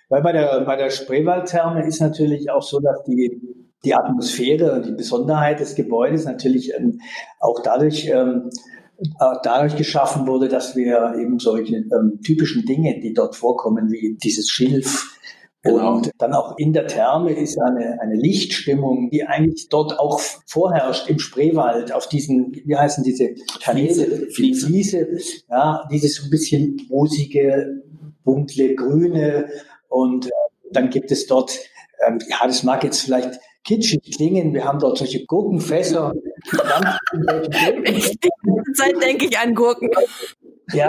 Weil 0.09 0.21
bei 0.21 0.31
der, 0.31 0.61
bei 0.61 0.75
der 0.75 0.89
Spreewaldtherme 0.89 1.85
ist 1.85 2.01
natürlich 2.01 2.49
auch 2.49 2.63
so, 2.63 2.79
dass 2.79 3.03
die 3.03 3.41
die 3.83 3.95
Atmosphäre 3.95 4.73
und 4.73 4.85
die 4.85 4.91
Besonderheit 4.91 5.59
des 5.59 5.73
Gebäudes 5.73 6.25
natürlich 6.25 6.71
ähm, 6.75 7.01
auch 7.39 7.63
dadurch 7.63 8.07
ähm, 8.13 8.51
dadurch 9.43 9.75
geschaffen 9.75 10.27
wurde, 10.27 10.47
dass 10.47 10.75
wir 10.75 11.15
eben 11.19 11.39
solche 11.39 11.77
ähm, 11.77 12.19
typischen 12.23 12.65
Dinge, 12.65 12.99
die 13.01 13.13
dort 13.13 13.35
vorkommen, 13.35 13.91
wie 13.91 14.17
dieses 14.23 14.49
Schilf, 14.49 15.17
Genau. 15.63 15.97
Und 15.97 16.11
dann 16.17 16.33
auch 16.33 16.57
in 16.57 16.73
der 16.73 16.87
Therme 16.87 17.33
ist 17.33 17.59
eine, 17.61 18.01
eine 18.01 18.15
Lichtstimmung, 18.15 19.11
die 19.11 19.23
eigentlich 19.23 19.69
dort 19.69 19.99
auch 19.99 20.19
vorherrscht 20.47 21.07
im 21.07 21.19
Spreewald 21.19 21.91
auf 21.91 22.09
diesen, 22.09 22.51
wie 22.65 22.75
heißen 22.75 23.03
diese 23.03 23.35
Kanäle, 23.61 24.29
Fliese, 24.31 24.65
Fliese 24.65 25.07
ja, 25.49 25.87
dieses 25.91 26.15
so 26.15 26.23
ein 26.23 26.29
bisschen 26.31 26.87
rosige, 26.89 27.83
dunkle, 28.25 28.73
grüne 28.73 29.49
und 29.87 30.27
äh, 30.27 30.31
dann 30.71 30.89
gibt 30.89 31.11
es 31.11 31.27
dort, 31.27 31.59
ähm, 32.07 32.19
ja, 32.27 32.37
das 32.47 32.63
mag 32.63 32.83
jetzt 32.83 33.01
vielleicht 33.01 33.39
kitschig 33.63 34.01
klingen, 34.15 34.53
wir 34.53 34.65
haben 34.65 34.79
dort 34.79 34.97
solche 34.97 35.25
Gurkenfässer. 35.25 36.13
ich, 37.83 38.19
die 38.19 38.29
ganze 38.43 38.73
Zeit 38.73 39.03
denke 39.03 39.25
ich 39.25 39.37
an 39.37 39.53
Gurken. 39.53 39.89
Ja, 40.73 40.87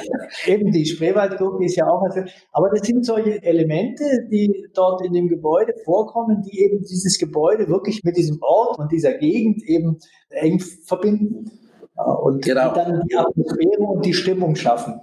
eben 0.46 0.70
die 0.70 0.86
Spreewaldgurke 0.86 1.64
ist 1.64 1.76
ja 1.76 1.86
auch, 1.86 2.02
also, 2.02 2.20
aber 2.52 2.70
das 2.70 2.86
sind 2.86 3.04
solche 3.04 3.42
Elemente, 3.42 4.04
die 4.30 4.68
dort 4.74 5.04
in 5.04 5.12
dem 5.12 5.28
Gebäude 5.28 5.74
vorkommen, 5.84 6.42
die 6.42 6.60
eben 6.60 6.80
dieses 6.80 7.18
Gebäude 7.18 7.68
wirklich 7.68 8.02
mit 8.04 8.16
diesem 8.16 8.38
Ort 8.42 8.78
und 8.78 8.92
dieser 8.92 9.14
Gegend 9.14 9.62
eben 9.64 9.98
eng 10.30 10.60
verbinden 10.60 11.50
und 12.22 12.44
genau. 12.44 12.74
dann 12.74 13.02
die 13.08 13.16
Atmosphäre 13.16 13.82
und 13.82 14.04
die 14.04 14.14
Stimmung 14.14 14.56
schaffen 14.56 15.00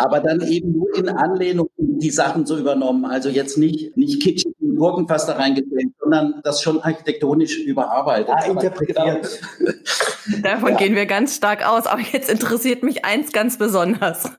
aber 0.00 0.20
dann 0.20 0.40
eben 0.48 0.72
nur 0.72 0.96
in 0.96 1.10
Anlehnung 1.10 1.68
die 1.76 2.10
Sachen 2.10 2.46
so 2.46 2.56
übernommen. 2.56 3.04
Also 3.04 3.28
jetzt 3.28 3.58
nicht, 3.58 3.98
nicht 3.98 4.22
kitschig 4.22 4.54
Gurkenfass 4.80 5.26
da 5.26 5.34
reingestellt, 5.34 5.92
sondern 6.00 6.40
das 6.42 6.62
schon 6.62 6.80
architektonisch 6.80 7.58
überarbeitet. 7.58 8.28
Ja, 8.28 8.50
interpretiert. 8.50 9.40
Davon 10.42 10.72
ja. 10.72 10.76
gehen 10.78 10.94
wir 10.94 11.04
ganz 11.04 11.36
stark 11.36 11.66
aus. 11.68 11.86
Aber 11.86 12.00
jetzt 12.00 12.30
interessiert 12.30 12.82
mich 12.82 13.04
eins 13.04 13.32
ganz 13.32 13.58
besonders. 13.58 14.30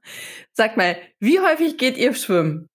Sag 0.53 0.77
mal, 0.77 0.95
wie 1.19 1.39
häufig 1.39 1.77
geht 1.77 1.95
ihr 1.95 2.15
schwimmen? 2.15 2.67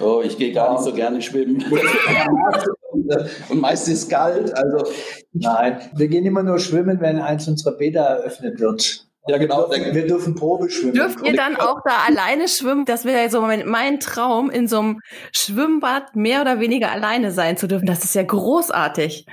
Oh, 0.00 0.20
ich 0.22 0.36
gehe 0.36 0.52
gar 0.52 0.72
nicht 0.72 0.84
so 0.84 0.92
gerne 0.92 1.22
schwimmen. 1.22 1.64
und 3.48 3.60
meist 3.60 3.88
ist 3.88 4.02
es 4.02 4.08
kalt. 4.08 4.54
Also 4.54 4.92
Nein, 5.32 5.80
wir 5.96 6.08
gehen 6.08 6.26
immer 6.26 6.42
nur 6.42 6.58
schwimmen, 6.58 7.00
wenn 7.00 7.18
eins 7.18 7.48
unserer 7.48 7.72
Bäder 7.72 8.02
eröffnet 8.02 8.60
wird. 8.60 9.06
Ja, 9.28 9.38
genau. 9.38 9.70
Wir 9.70 9.78
dürfen, 9.78 9.94
wir 9.94 10.06
dürfen 10.06 10.34
Probe 10.34 10.68
schwimmen. 10.68 10.94
Dürft 10.94 11.24
ihr 11.24 11.36
dann 11.36 11.56
auch 11.56 11.80
da 11.84 11.98
alleine 12.08 12.48
schwimmen? 12.48 12.84
Das 12.84 13.04
wäre 13.04 13.30
so 13.30 13.40
mein, 13.40 13.68
mein 13.68 14.00
Traum, 14.00 14.50
in 14.50 14.66
so 14.66 14.80
einem 14.80 15.00
Schwimmbad 15.32 16.16
mehr 16.16 16.40
oder 16.40 16.58
weniger 16.58 16.90
alleine 16.90 17.30
sein 17.30 17.56
zu 17.56 17.68
dürfen. 17.68 17.86
Das 17.86 18.02
ist 18.02 18.14
ja 18.14 18.24
großartig. 18.24 19.26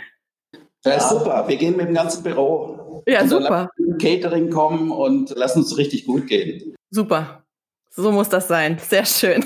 Das 0.83 1.03
ist 1.05 1.11
ja. 1.11 1.17
super. 1.17 1.45
Wir 1.47 1.57
gehen 1.57 1.75
mit 1.75 1.87
dem 1.87 1.95
ganzen 1.95 2.21
Büro. 2.21 3.03
Ja, 3.07 3.27
super. 3.27 3.69
Catering 3.99 4.51
kommen 4.51 4.91
und 4.91 5.31
lassen 5.31 5.59
uns 5.59 5.77
richtig 5.77 6.05
gut 6.05 6.27
gehen. 6.27 6.75
Super. 6.91 7.43
So 7.89 8.11
muss 8.11 8.29
das 8.29 8.47
sein. 8.47 8.77
Sehr 8.79 9.05
schön. 9.05 9.43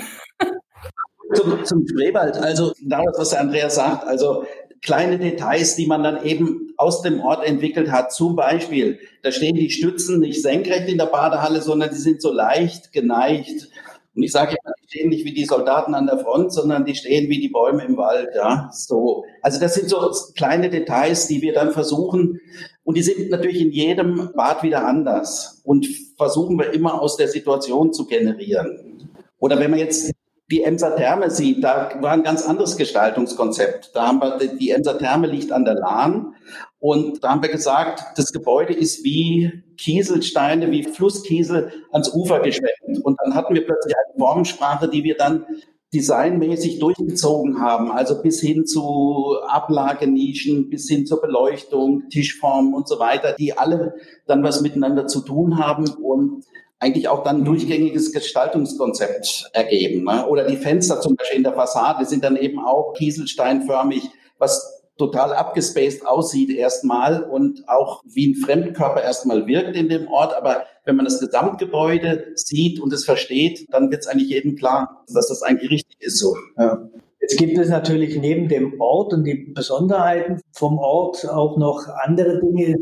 Zum, 1.34 1.64
zum 1.64 1.88
Spreewald, 1.88 2.36
also 2.36 2.72
das, 2.82 3.00
was 3.16 3.30
der 3.30 3.40
Andreas 3.40 3.74
sagt, 3.74 4.06
also 4.06 4.44
kleine 4.84 5.18
Details, 5.18 5.76
die 5.76 5.86
man 5.86 6.02
dann 6.02 6.24
eben 6.24 6.74
aus 6.76 7.02
dem 7.02 7.20
Ort 7.20 7.44
entwickelt 7.44 7.90
hat. 7.90 8.12
Zum 8.12 8.36
Beispiel, 8.36 8.98
da 9.22 9.32
stehen 9.32 9.56
die 9.56 9.70
Stützen 9.70 10.20
nicht 10.20 10.42
senkrecht 10.42 10.88
in 10.88 10.98
der 10.98 11.06
Badehalle, 11.06 11.62
sondern 11.62 11.90
die 11.90 11.96
sind 11.96 12.20
so 12.20 12.32
leicht 12.32 12.92
geneigt. 12.92 13.70
Und 14.14 14.22
ich 14.22 14.30
sage 14.30 14.56
immer, 14.62 14.74
die 14.80 14.88
stehen 14.88 15.08
nicht 15.08 15.24
wie 15.24 15.32
die 15.32 15.46
Soldaten 15.46 15.94
an 15.94 16.06
der 16.06 16.18
Front, 16.18 16.52
sondern 16.52 16.84
die 16.84 16.94
stehen 16.94 17.28
wie 17.30 17.40
die 17.40 17.48
Bäume 17.48 17.84
im 17.84 17.96
Wald. 17.96 18.28
Ja, 18.36 18.70
so. 18.72 19.24
Also 19.42 19.58
das 19.58 19.74
sind 19.74 19.88
so 19.88 20.12
kleine 20.36 20.70
Details, 20.70 21.26
die 21.26 21.40
wir 21.42 21.54
dann 21.54 21.72
versuchen. 21.72 22.40
Und 22.84 22.96
die 22.96 23.02
sind 23.02 23.30
natürlich 23.30 23.60
in 23.60 23.72
jedem 23.72 24.30
Bad 24.36 24.62
wieder 24.62 24.86
anders. 24.86 25.62
Und 25.64 25.88
versuchen 26.16 26.58
wir 26.58 26.72
immer 26.74 27.00
aus 27.00 27.16
der 27.16 27.28
Situation 27.28 27.92
zu 27.92 28.06
generieren. 28.06 29.10
Oder 29.38 29.58
wenn 29.58 29.70
man 29.70 29.80
jetzt 29.80 30.12
die 30.50 30.62
Emser 30.62 30.94
Therme 30.96 31.30
sieht, 31.30 31.64
da 31.64 31.90
war 32.00 32.12
ein 32.12 32.22
ganz 32.22 32.46
anderes 32.46 32.76
Gestaltungskonzept. 32.76 33.92
Da 33.94 34.08
haben 34.08 34.20
wir, 34.20 34.56
die 34.56 34.70
Emser 34.70 34.98
Therme 34.98 35.26
liegt 35.26 35.52
an 35.52 35.64
der 35.64 35.74
Lahn 35.74 36.34
und 36.78 37.24
da 37.24 37.30
haben 37.30 37.42
wir 37.42 37.48
gesagt, 37.48 38.18
das 38.18 38.30
Gebäude 38.30 38.74
ist 38.74 39.04
wie 39.04 39.64
Kieselsteine, 39.78 40.70
wie 40.70 40.82
Flusskiesel 40.82 41.72
ans 41.92 42.12
Ufer 42.12 42.40
geschwemmt. 42.40 43.02
Und 43.02 43.18
dann 43.24 43.34
hatten 43.34 43.54
wir 43.54 43.64
plötzlich 43.64 43.94
eine 43.96 44.18
Formensprache, 44.18 44.88
die 44.88 45.02
wir 45.02 45.16
dann 45.16 45.46
designmäßig 45.94 46.80
durchgezogen 46.80 47.60
haben, 47.60 47.90
also 47.90 48.20
bis 48.20 48.40
hin 48.40 48.66
zu 48.66 49.36
Ablagenischen, 49.46 50.68
bis 50.68 50.88
hin 50.88 51.06
zur 51.06 51.22
Beleuchtung, 51.22 52.08
Tischformen 52.10 52.74
und 52.74 52.88
so 52.88 52.98
weiter, 52.98 53.32
die 53.32 53.56
alle 53.56 53.94
dann 54.26 54.42
was 54.42 54.60
miteinander 54.60 55.06
zu 55.06 55.20
tun 55.20 55.58
haben 55.58 55.88
und 55.88 56.44
eigentlich 56.84 57.08
auch 57.08 57.22
dann 57.22 57.38
ein 57.38 57.44
durchgängiges 57.44 58.12
Gestaltungskonzept 58.12 59.50
ergeben. 59.54 60.04
Ne? 60.04 60.26
Oder 60.26 60.46
die 60.46 60.58
Fenster 60.58 61.00
zum 61.00 61.16
Beispiel 61.16 61.38
in 61.38 61.44
der 61.44 61.54
Fassade 61.54 62.04
sind 62.04 62.22
dann 62.22 62.36
eben 62.36 62.58
auch 62.58 62.92
kieselsteinförmig, 62.92 64.10
was 64.38 64.84
total 64.98 65.32
abgespaced 65.32 66.06
aussieht 66.06 66.50
erstmal 66.50 67.24
und 67.24 67.64
auch 67.68 68.02
wie 68.04 68.28
ein 68.28 68.34
Fremdkörper 68.34 69.02
erstmal 69.02 69.46
wirkt 69.46 69.76
in 69.76 69.88
dem 69.88 70.08
Ort. 70.08 70.36
Aber 70.36 70.64
wenn 70.84 70.96
man 70.96 71.06
das 71.06 71.20
Gesamtgebäude 71.20 72.32
sieht 72.34 72.80
und 72.80 72.92
es 72.92 73.06
versteht, 73.06 73.66
dann 73.72 73.90
wird 73.90 74.02
es 74.02 74.06
eigentlich 74.06 74.28
jedem 74.28 74.54
klar, 74.54 75.04
dass 75.12 75.28
das 75.28 75.42
eigentlich 75.42 75.70
richtig 75.70 75.96
ist 76.00 76.18
so. 76.18 76.36
Ja. 76.58 76.86
Jetzt 77.20 77.38
gibt 77.38 77.56
es 77.56 77.70
natürlich 77.70 78.20
neben 78.20 78.48
dem 78.48 78.78
Ort 78.78 79.14
und 79.14 79.24
die 79.24 79.50
Besonderheiten 79.54 80.42
vom 80.52 80.78
Ort 80.78 81.26
auch 81.26 81.56
noch 81.56 81.88
andere 82.02 82.38
Dinge, 82.40 82.76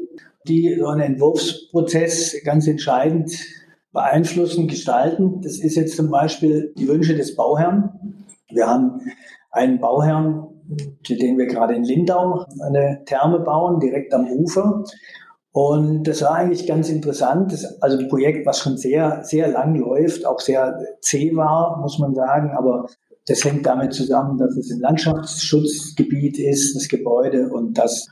die 0.49 0.76
so 0.80 0.88
einen 0.88 1.14
Entwurfsprozess 1.14 2.42
ganz 2.44 2.66
entscheidend 2.66 3.30
beeinflussen, 3.92 4.68
gestalten. 4.68 5.40
Das 5.42 5.58
ist 5.58 5.76
jetzt 5.76 5.96
zum 5.96 6.11
Beispiel 6.11 6.72
die 6.76 6.88
Wünsche 6.88 7.14
des 7.14 7.37
Bauherrn. 7.37 8.25
Wir 8.49 8.66
haben 8.66 9.00
einen 9.50 9.80
Bauherrn, 9.80 10.49
für 11.06 11.16
den 11.16 11.38
wir 11.38 11.46
gerade 11.46 11.75
in 11.75 11.84
Lindau 11.84 12.44
eine 12.61 13.02
Therme 13.04 13.40
bauen, 13.40 13.80
direkt 13.80 14.14
am 14.14 14.26
Ufer. 14.26 14.84
Und 15.52 16.04
das 16.04 16.22
war 16.22 16.37
eigentlich 16.37 16.66
ganz 16.66 16.88
interessant. 16.88 17.52
Das, 17.52 17.82
also 17.82 17.99
ein 17.99 18.08
Projekt, 18.08 18.46
was 18.46 18.61
schon 18.61 18.78
sehr, 18.78 19.22
sehr 19.22 19.49
lang 19.49 19.75
läuft, 19.75 20.25
auch 20.25 20.40
sehr 20.40 20.78
zäh 21.02 21.37
war, 21.37 21.78
muss 21.80 21.99
man 21.99 22.14
sagen. 22.14 22.52
Aber 22.56 22.87
das 23.26 23.44
hängt 23.44 23.66
damit 23.66 23.92
zusammen, 23.92 24.38
dass 24.38 24.56
es 24.56 24.72
ein 24.72 24.80
Landschaftsschutzgebiet 24.80 26.38
ist, 26.38 26.75
das 26.75 26.88
Gebäude, 26.88 27.50
und 27.50 27.76
dass 27.76 28.08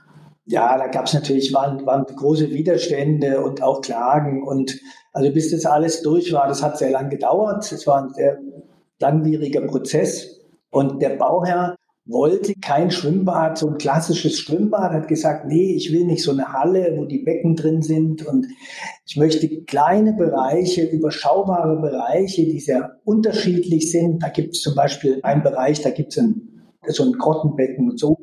ja, 0.50 0.76
da 0.76 0.88
gab 0.88 1.07
es 1.07 1.14
natürlich, 1.14 1.54
waren, 1.54 1.87
waren 1.87 2.04
große 2.04 2.50
Widerstände 2.50 3.40
und 3.40 3.62
auch 3.62 3.80
Klagen. 3.80 4.42
Und 4.42 4.78
also 5.12 5.33
bis 5.33 5.52
das 5.52 5.64
alles 5.64 6.02
durch 6.02 6.33
war, 6.33 6.49
das 6.49 6.62
hat 6.62 6.76
sehr 6.76 6.90
lang 6.90 7.09
gedauert. 7.09 7.71
Es 7.71 7.87
war 7.87 8.02
ein 8.02 8.11
sehr 8.11 8.38
langwieriger 8.99 9.61
Prozess. 9.62 10.40
Und 10.71 11.00
der 11.00 11.11
Bauherr 11.11 11.76
wollte 12.04 12.54
kein 12.61 12.90
Schwimmbad, 12.90 13.59
so 13.59 13.69
ein 13.69 13.78
klassisches 13.78 14.38
Schwimmbad, 14.38 14.92
hat 14.92 15.07
gesagt, 15.07 15.47
nee, 15.47 15.75
ich 15.76 15.92
will 15.92 16.04
nicht 16.04 16.25
so 16.25 16.33
eine 16.33 16.52
Halle, 16.52 16.95
wo 16.97 17.04
die 17.04 17.23
Becken 17.23 17.54
drin 17.54 17.83
sind 17.83 18.26
und 18.26 18.49
ich 19.07 19.16
möchte 19.16 19.49
kleine 19.64 20.14
Bereiche, 20.14 20.83
überschaubare 20.83 21.80
Bereiche, 21.80 22.42
die 22.42 22.59
sehr 22.59 22.99
unterschiedlich 23.04 23.92
sind. 23.92 24.23
Da 24.23 24.28
gibt 24.28 24.57
es 24.57 24.62
zum 24.62 24.75
Beispiel 24.75 25.21
einen 25.23 25.45
Bereich, 25.45 25.83
da 25.83 25.90
gibt 25.90 26.16
es 26.16 26.25
so 26.97 27.04
ein 27.04 27.12
Grottenbecken 27.12 27.90
und 27.90 28.00
so 28.00 28.16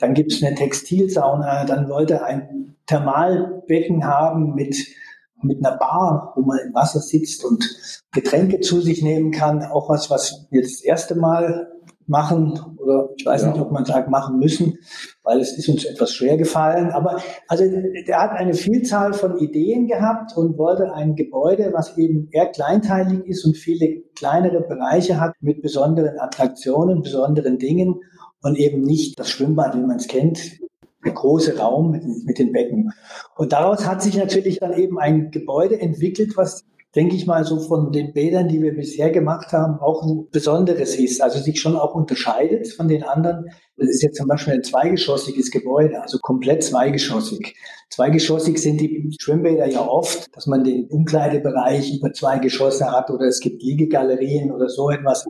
dann 0.00 0.14
gibt 0.14 0.32
es 0.32 0.42
eine 0.42 0.54
Textilsauna, 0.54 1.64
dann 1.64 1.88
wollte 1.88 2.24
ein 2.24 2.76
Thermalbecken 2.86 4.04
haben 4.04 4.54
mit, 4.54 4.76
mit 5.42 5.64
einer 5.64 5.76
Bar, 5.76 6.32
wo 6.34 6.42
man 6.42 6.58
im 6.66 6.74
Wasser 6.74 7.00
sitzt 7.00 7.44
und 7.44 7.64
Getränke 8.12 8.60
zu 8.60 8.80
sich 8.80 9.02
nehmen 9.02 9.30
kann. 9.30 9.62
Auch 9.62 9.88
was, 9.88 10.10
was 10.10 10.48
wir 10.50 10.62
das 10.62 10.82
erste 10.82 11.14
Mal 11.14 11.70
machen 12.06 12.58
oder 12.78 13.10
ich 13.16 13.24
weiß 13.24 13.42
ja. 13.42 13.52
nicht, 13.52 13.60
ob 13.60 13.70
man 13.70 13.84
sagt 13.84 14.10
machen 14.10 14.38
müssen, 14.38 14.78
weil 15.22 15.38
es 15.40 15.56
ist 15.56 15.68
uns 15.68 15.84
etwas 15.84 16.12
schwer 16.12 16.36
gefallen. 16.36 16.90
Aber 16.90 17.20
also 17.46 17.64
der 18.06 18.20
hat 18.20 18.32
eine 18.32 18.54
Vielzahl 18.54 19.12
von 19.12 19.38
Ideen 19.38 19.86
gehabt 19.86 20.36
und 20.36 20.58
wollte 20.58 20.92
ein 20.92 21.14
Gebäude, 21.14 21.70
was 21.72 21.96
eben 21.96 22.28
eher 22.32 22.46
kleinteilig 22.46 23.24
ist 23.26 23.44
und 23.44 23.56
viele 23.56 24.02
kleinere 24.16 24.60
Bereiche 24.62 25.20
hat 25.20 25.34
mit 25.40 25.62
besonderen 25.62 26.18
Attraktionen, 26.18 27.02
besonderen 27.02 27.58
Dingen 27.58 28.00
und 28.42 28.58
eben 28.58 28.82
nicht 28.82 29.18
das 29.18 29.30
Schwimmbad, 29.30 29.74
wie 29.76 29.86
man 29.86 29.96
es 29.96 30.08
kennt, 30.08 30.60
der 31.04 31.12
große 31.12 31.58
Raum 31.58 31.90
mit, 31.90 32.04
mit 32.24 32.38
den 32.38 32.52
Becken. 32.52 32.92
Und 33.36 33.52
daraus 33.52 33.86
hat 33.86 34.02
sich 34.02 34.16
natürlich 34.16 34.58
dann 34.58 34.74
eben 34.74 34.98
ein 34.98 35.30
Gebäude 35.30 35.80
entwickelt, 35.80 36.36
was 36.36 36.64
denke 36.94 37.14
ich 37.14 37.26
mal, 37.26 37.44
so 37.44 37.60
von 37.60 37.92
den 37.92 38.12
Bädern, 38.12 38.48
die 38.48 38.60
wir 38.60 38.74
bisher 38.74 39.10
gemacht 39.10 39.52
haben, 39.52 39.78
auch 39.78 40.02
ein 40.02 40.26
besonderes 40.32 40.96
ist, 40.96 41.22
also 41.22 41.38
sich 41.38 41.60
schon 41.60 41.76
auch 41.76 41.94
unterscheidet 41.94 42.66
von 42.68 42.88
den 42.88 43.04
anderen. 43.04 43.46
Das 43.76 43.88
ist 43.88 44.02
jetzt 44.02 44.16
zum 44.16 44.26
Beispiel 44.26 44.54
ein 44.54 44.64
zweigeschossiges 44.64 45.50
Gebäude, 45.50 46.02
also 46.02 46.18
komplett 46.18 46.64
zweigeschossig. 46.64 47.54
Zweigeschossig 47.90 48.58
sind 48.58 48.80
die 48.80 49.16
Schwimmbäder 49.20 49.66
ja 49.66 49.86
oft, 49.86 50.34
dass 50.34 50.46
man 50.46 50.64
den 50.64 50.86
Umkleidebereich 50.88 51.96
über 51.96 52.12
zwei 52.12 52.38
Geschosse 52.38 52.90
hat 52.90 53.10
oder 53.10 53.26
es 53.26 53.40
gibt 53.40 53.62
Liegegalerien 53.62 54.50
oder 54.50 54.68
so 54.68 54.90
etwas. 54.90 55.26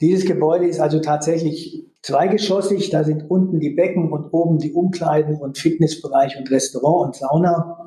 Dieses 0.00 0.24
Gebäude 0.24 0.66
ist 0.66 0.80
also 0.80 1.00
tatsächlich 1.00 1.89
zweigeschossig. 2.02 2.90
Da 2.90 3.04
sind 3.04 3.30
unten 3.30 3.60
die 3.60 3.70
Becken 3.70 4.12
und 4.12 4.32
oben 4.32 4.58
die 4.58 4.72
Umkleiden 4.72 5.36
und 5.36 5.58
Fitnessbereich 5.58 6.38
und 6.38 6.50
Restaurant 6.50 7.06
und 7.06 7.16
Sauna. 7.16 7.86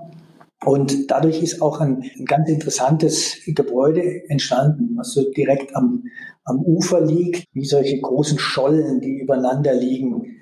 Und 0.66 1.12
dadurch 1.12 1.44
ist 1.44 1.62
auch 1.62 1.82
ein, 1.82 2.04
ein 2.18 2.26
ganz 2.26 2.50
interessantes 2.50 3.42
Gebäude 3.46 4.30
entstanden, 4.30 4.96
was 4.96 5.12
so 5.12 5.30
direkt 5.32 5.76
am, 5.76 6.04
am 6.46 6.60
Ufer 6.60 7.02
liegt, 7.02 7.48
wie 7.54 7.66
solche 7.66 8.00
großen 8.00 8.40
Schollen, 8.40 9.02
die 9.02 9.20
übereinander 9.20 9.74
liegen. 9.74 10.38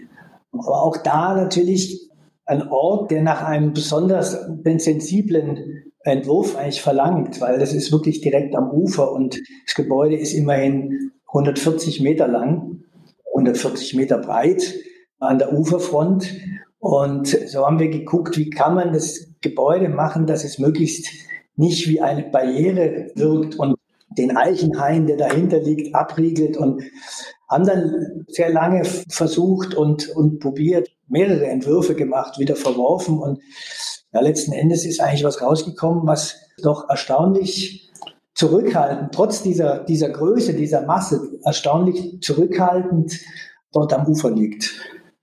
Aber 0.51 0.84
auch 0.84 0.98
da 0.98 1.34
natürlich 1.36 2.10
ein 2.46 2.68
Ort, 2.68 3.12
der 3.12 3.24
nach 3.24 3.44
einem 3.44 3.74
besonders 3.74 4.38
sensiblen 4.78 5.84
Entwurf 6.04 6.58
eigentlich 6.58 6.82
verlangt, 6.82 7.40
weil 7.42 7.60
das 7.60 7.74
ist 7.74 7.92
wirklich 7.92 8.22
direkt 8.22 8.56
am 8.56 8.72
Ufer 8.72 9.12
und 9.12 9.40
das 9.66 9.75
Gebäude 9.75 10.16
ist 10.16 10.34
immerhin 10.34 11.12
140 11.28 12.01
Meter 12.01 12.28
lang, 12.28 12.84
140 13.42 13.96
Meter 13.96 14.18
breit 14.18 14.76
an 15.20 15.40
der 15.40 15.54
Uferfront. 15.54 16.34
Und 16.80 17.28
so 17.28 17.66
haben 17.66 17.80
wir 17.80 17.90
geguckt, 17.90 18.38
wie 18.38 18.50
kann 18.50 18.76
man 18.76 18.94
das 18.94 19.28
Gebäude 19.42 19.90
machen, 19.90 20.26
dass 20.26 20.44
es 20.44 20.60
möglichst 20.60 21.08
nicht 21.56 21.88
wie 21.88 22.02
eine 22.02 22.24
Barriere 22.24 23.12
wirkt 23.16 23.56
und 23.56 23.76
den 24.18 24.36
Eichenhain, 24.36 25.08
der 25.08 25.18
dahinter 25.18 25.60
liegt, 25.60 25.96
abriegelt 25.96 26.58
und 26.58 26.84
haben 27.50 27.66
dann 27.66 28.26
sehr 28.28 28.50
lange 28.50 28.84
versucht 28.84 29.74
und, 29.74 30.10
und 30.10 30.40
probiert, 30.40 30.90
mehrere 31.08 31.48
Entwürfe 31.48 31.96
gemacht, 31.96 32.40
wieder 32.40 32.56
verworfen 32.56 33.20
und 33.20 33.40
ja, 34.14 34.22
letzten 34.22 34.52
Endes 34.52 34.86
ist 34.86 35.00
eigentlich 35.00 35.24
was 35.24 35.42
rausgekommen, 35.42 36.06
was 36.08 36.36
doch 36.62 36.90
erstaunlich 36.90 37.91
zurückhaltend, 38.42 39.14
trotz 39.14 39.44
dieser, 39.44 39.84
dieser 39.84 40.10
Größe, 40.10 40.56
dieser 40.56 40.82
Masse, 40.82 41.38
erstaunlich 41.44 42.20
zurückhaltend 42.22 43.20
dort 43.72 43.94
am 43.94 44.08
Ufer 44.08 44.32
liegt. 44.32 44.74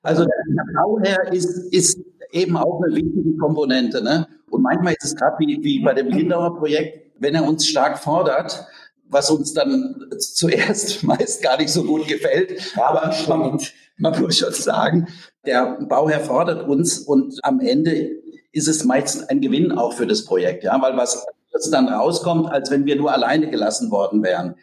Also 0.03 0.25
der 0.25 0.65
Bauherr 0.73 1.33
ist, 1.33 1.73
ist 1.73 1.99
eben 2.31 2.57
auch 2.57 2.81
eine 2.81 2.95
wichtige 2.95 3.37
Komponente. 3.37 4.05
Ne? 4.05 4.29
Und 4.51 4.63
manchmal 4.63 4.93
ist 4.93 5.05
es 5.05 5.17
gerade 5.17 5.37
wie, 5.41 5.59
wie 5.65 5.81
bei 5.81 5.95
dem 5.95 6.07
Lindauer 6.07 6.57
Projekt, 6.59 7.11
wenn 7.19 7.35
er 7.35 7.45
uns 7.45 7.67
stark 7.67 7.99
fordert, 7.99 8.65
was 9.09 9.31
uns 9.33 9.53
dann 9.53 9.97
zuerst 10.19 11.03
meist 11.03 11.43
gar 11.43 11.59
nicht 11.59 11.71
so 11.71 11.83
gut 11.83 12.07
gefällt. 12.07 12.73
Aber 12.77 13.13
man, 13.27 13.59
man 13.97 14.21
muss 14.21 14.39
schon 14.39 14.53
sagen, 14.53 15.09
der 15.45 15.77
Bauherr 15.89 16.21
fordert 16.21 16.69
uns 16.69 17.01
und 17.01 17.41
am 17.43 17.59
Ende 17.59 18.11
ist 18.53 18.69
es 18.69 18.85
meistens 18.85 19.25
ein 19.25 19.41
Gewinn 19.41 19.73
auch 19.73 19.93
für 19.93 20.07
das 20.07 20.25
Projekt, 20.25 20.63
ja, 20.63 20.81
weil 20.81 20.97
was 20.97 21.27
dann 21.71 21.89
rauskommt, 21.89 22.51
als 22.51 22.71
wenn 22.71 22.87
wir 22.87 22.97
nur 22.97 23.13
alleine 23.13 23.51
gelassen 23.51 23.91
worden 23.91 24.23
wären. 24.23 24.55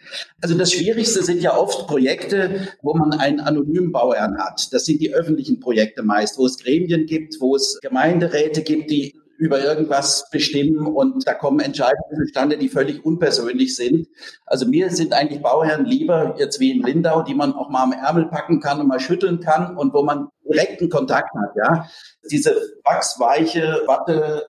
Also 0.42 0.58
das 0.58 0.72
Schwierigste 0.72 1.24
sind 1.24 1.42
ja 1.42 1.58
oft 1.58 1.88
Projekte, 1.88 2.68
wo 2.82 2.94
man 2.94 3.14
einen 3.14 3.40
anonymen 3.40 3.92
Bauherrn 3.92 4.38
hat. 4.38 4.68
Das 4.72 4.86
sind 4.86 5.02
die 5.02 5.14
öffentlichen 5.14 5.60
Projekte 5.60 6.04
meist, 6.04 6.38
wo 6.38 6.46
es 6.46 6.58
Gremien 6.58 7.06
gibt, 7.06 7.36
wo 7.40 7.56
es 7.56 7.80
Gemeinderäte 7.82 8.62
gibt, 8.62 8.90
die 8.90 9.16
über 9.38 9.62
irgendwas 9.62 10.30
bestimmen 10.32 10.88
und 10.88 11.28
da 11.28 11.34
kommen 11.34 11.60
Entscheidungen 11.60 12.26
zustande, 12.26 12.58
die 12.58 12.70
völlig 12.70 13.04
unpersönlich 13.04 13.76
sind. 13.76 14.08
Also 14.46 14.66
mir 14.66 14.90
sind 14.92 15.14
eigentlich 15.14 15.42
Bauherren 15.42 15.86
lieber 15.86 16.36
jetzt 16.38 16.60
wie 16.60 16.72
in 16.72 16.84
Lindau, 16.84 17.22
die 17.22 17.36
man 17.36 17.54
auch 17.54 17.70
mal 17.70 17.84
am 17.84 17.92
Ärmel 17.92 18.28
packen 18.28 18.62
kann 18.62 18.80
und 18.80 18.88
mal 18.88 19.00
schütteln 19.00 19.42
kann 19.42 19.76
und 19.76 19.94
wo 19.94 20.04
man 20.04 20.30
direkten 20.50 20.90
Kontakt 20.90 21.32
hat, 21.36 21.56
ja. 21.56 21.90
Diese 22.32 22.56
wachsweiche 22.84 23.82
Watte 23.88 24.48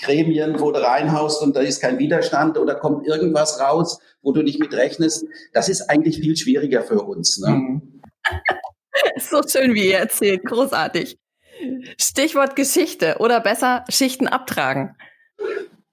Gremien, 0.00 0.60
wo 0.60 0.72
du 0.72 0.82
reinhaust 0.82 1.42
und 1.42 1.56
da 1.56 1.60
ist 1.60 1.80
kein 1.80 1.98
Widerstand 1.98 2.58
oder 2.58 2.74
kommt 2.74 3.06
irgendwas 3.06 3.60
raus, 3.60 3.98
wo 4.22 4.32
du 4.32 4.42
nicht 4.42 4.60
mit 4.60 4.72
rechnest. 4.72 5.26
Das 5.52 5.68
ist 5.68 5.88
eigentlich 5.90 6.18
viel 6.18 6.36
schwieriger 6.36 6.82
für 6.82 7.02
uns. 7.02 7.38
Ne? 7.38 7.50
Mhm. 7.50 8.02
so 9.18 9.42
schön, 9.46 9.74
wie 9.74 9.88
ihr 9.88 9.98
erzählt. 9.98 10.44
Großartig. 10.44 11.18
Stichwort 12.00 12.56
Geschichte 12.56 13.16
oder 13.18 13.40
besser 13.40 13.84
Schichten 13.88 14.26
abtragen. 14.26 14.96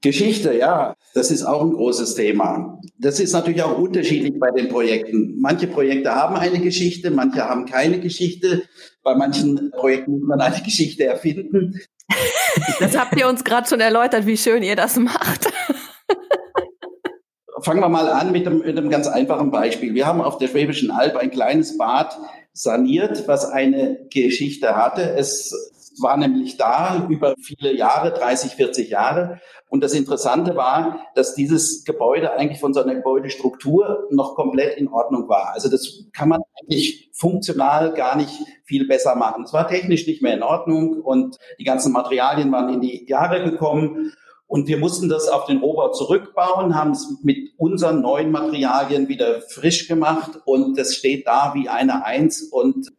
Geschichte, 0.01 0.53
ja, 0.53 0.95
das 1.13 1.29
ist 1.29 1.43
auch 1.43 1.61
ein 1.61 1.73
großes 1.73 2.15
Thema. 2.15 2.79
Das 2.97 3.19
ist 3.19 3.33
natürlich 3.33 3.63
auch 3.63 3.77
unterschiedlich 3.77 4.39
bei 4.39 4.49
den 4.51 4.69
Projekten. 4.69 5.35
Manche 5.39 5.67
Projekte 5.67 6.15
haben 6.15 6.37
eine 6.37 6.59
Geschichte, 6.59 7.11
manche 7.11 7.49
haben 7.49 7.65
keine 7.65 7.99
Geschichte. 7.99 8.63
Bei 9.03 9.15
manchen 9.15 9.71
Projekten 9.71 10.11
muss 10.11 10.21
man 10.21 10.39
eine 10.39 10.61
Geschichte 10.63 11.03
erfinden. 11.03 11.81
Das 12.79 12.97
habt 12.97 13.15
ihr 13.17 13.27
uns 13.27 13.43
gerade 13.43 13.67
schon 13.67 13.81
erläutert, 13.81 14.25
wie 14.25 14.37
schön 14.37 14.63
ihr 14.63 14.75
das 14.75 14.97
macht. 14.97 15.47
Fangen 17.61 17.81
wir 17.81 17.89
mal 17.89 18.09
an 18.09 18.31
mit 18.31 18.47
einem, 18.47 18.59
mit 18.59 18.77
einem 18.77 18.89
ganz 18.89 19.07
einfachen 19.07 19.51
Beispiel. 19.51 19.93
Wir 19.93 20.07
haben 20.07 20.21
auf 20.21 20.37
der 20.37 20.47
Schwäbischen 20.47 20.91
Alb 20.91 21.17
ein 21.17 21.29
kleines 21.29 21.77
Bad 21.77 22.17
saniert, 22.53 23.27
was 23.27 23.43
eine 23.45 24.07
Geschichte 24.09 24.77
hatte. 24.77 25.13
Es 25.17 25.53
war 26.01 26.17
nämlich 26.17 26.57
da 26.57 27.07
über 27.09 27.35
viele 27.41 27.75
Jahre, 27.75 28.11
30, 28.11 28.53
40 28.53 28.89
Jahre. 28.89 29.39
Und 29.69 29.83
das 29.83 29.93
Interessante 29.93 30.55
war, 30.55 31.01
dass 31.15 31.35
dieses 31.35 31.83
Gebäude 31.83 32.33
eigentlich 32.33 32.59
von 32.59 32.73
seiner 32.73 32.95
Gebäudestruktur 32.95 34.07
noch 34.09 34.35
komplett 34.35 34.77
in 34.77 34.87
Ordnung 34.87 35.29
war. 35.29 35.53
Also 35.53 35.69
das 35.69 36.05
kann 36.13 36.29
man 36.29 36.41
eigentlich 36.61 37.09
funktional 37.13 37.93
gar 37.93 38.15
nicht 38.15 38.33
viel 38.63 38.87
besser 38.87 39.15
machen. 39.15 39.43
Es 39.43 39.53
war 39.53 39.67
technisch 39.67 40.07
nicht 40.07 40.21
mehr 40.21 40.33
in 40.33 40.43
Ordnung 40.43 41.01
und 41.01 41.37
die 41.59 41.63
ganzen 41.63 41.91
Materialien 41.91 42.51
waren 42.51 42.73
in 42.73 42.81
die 42.81 43.05
Jahre 43.07 43.43
gekommen. 43.43 44.13
Und 44.47 44.67
wir 44.67 44.79
mussten 44.79 45.09
das 45.09 45.27
auf 45.27 45.45
den 45.45 45.59
Rohbau 45.59 45.91
zurückbauen, 45.91 46.73
haben 46.75 46.91
es 46.91 47.19
mit 47.21 47.51
unseren 47.57 48.01
neuen 48.01 48.31
Materialien 48.31 49.07
wieder 49.07 49.41
frisch 49.41 49.87
gemacht 49.87 50.31
und 50.45 50.75
das 50.75 50.95
steht 50.95 51.27
da 51.27 51.53
wie 51.53 51.69
eine 51.69 52.03
Eins 52.03 52.41
und 52.41 52.89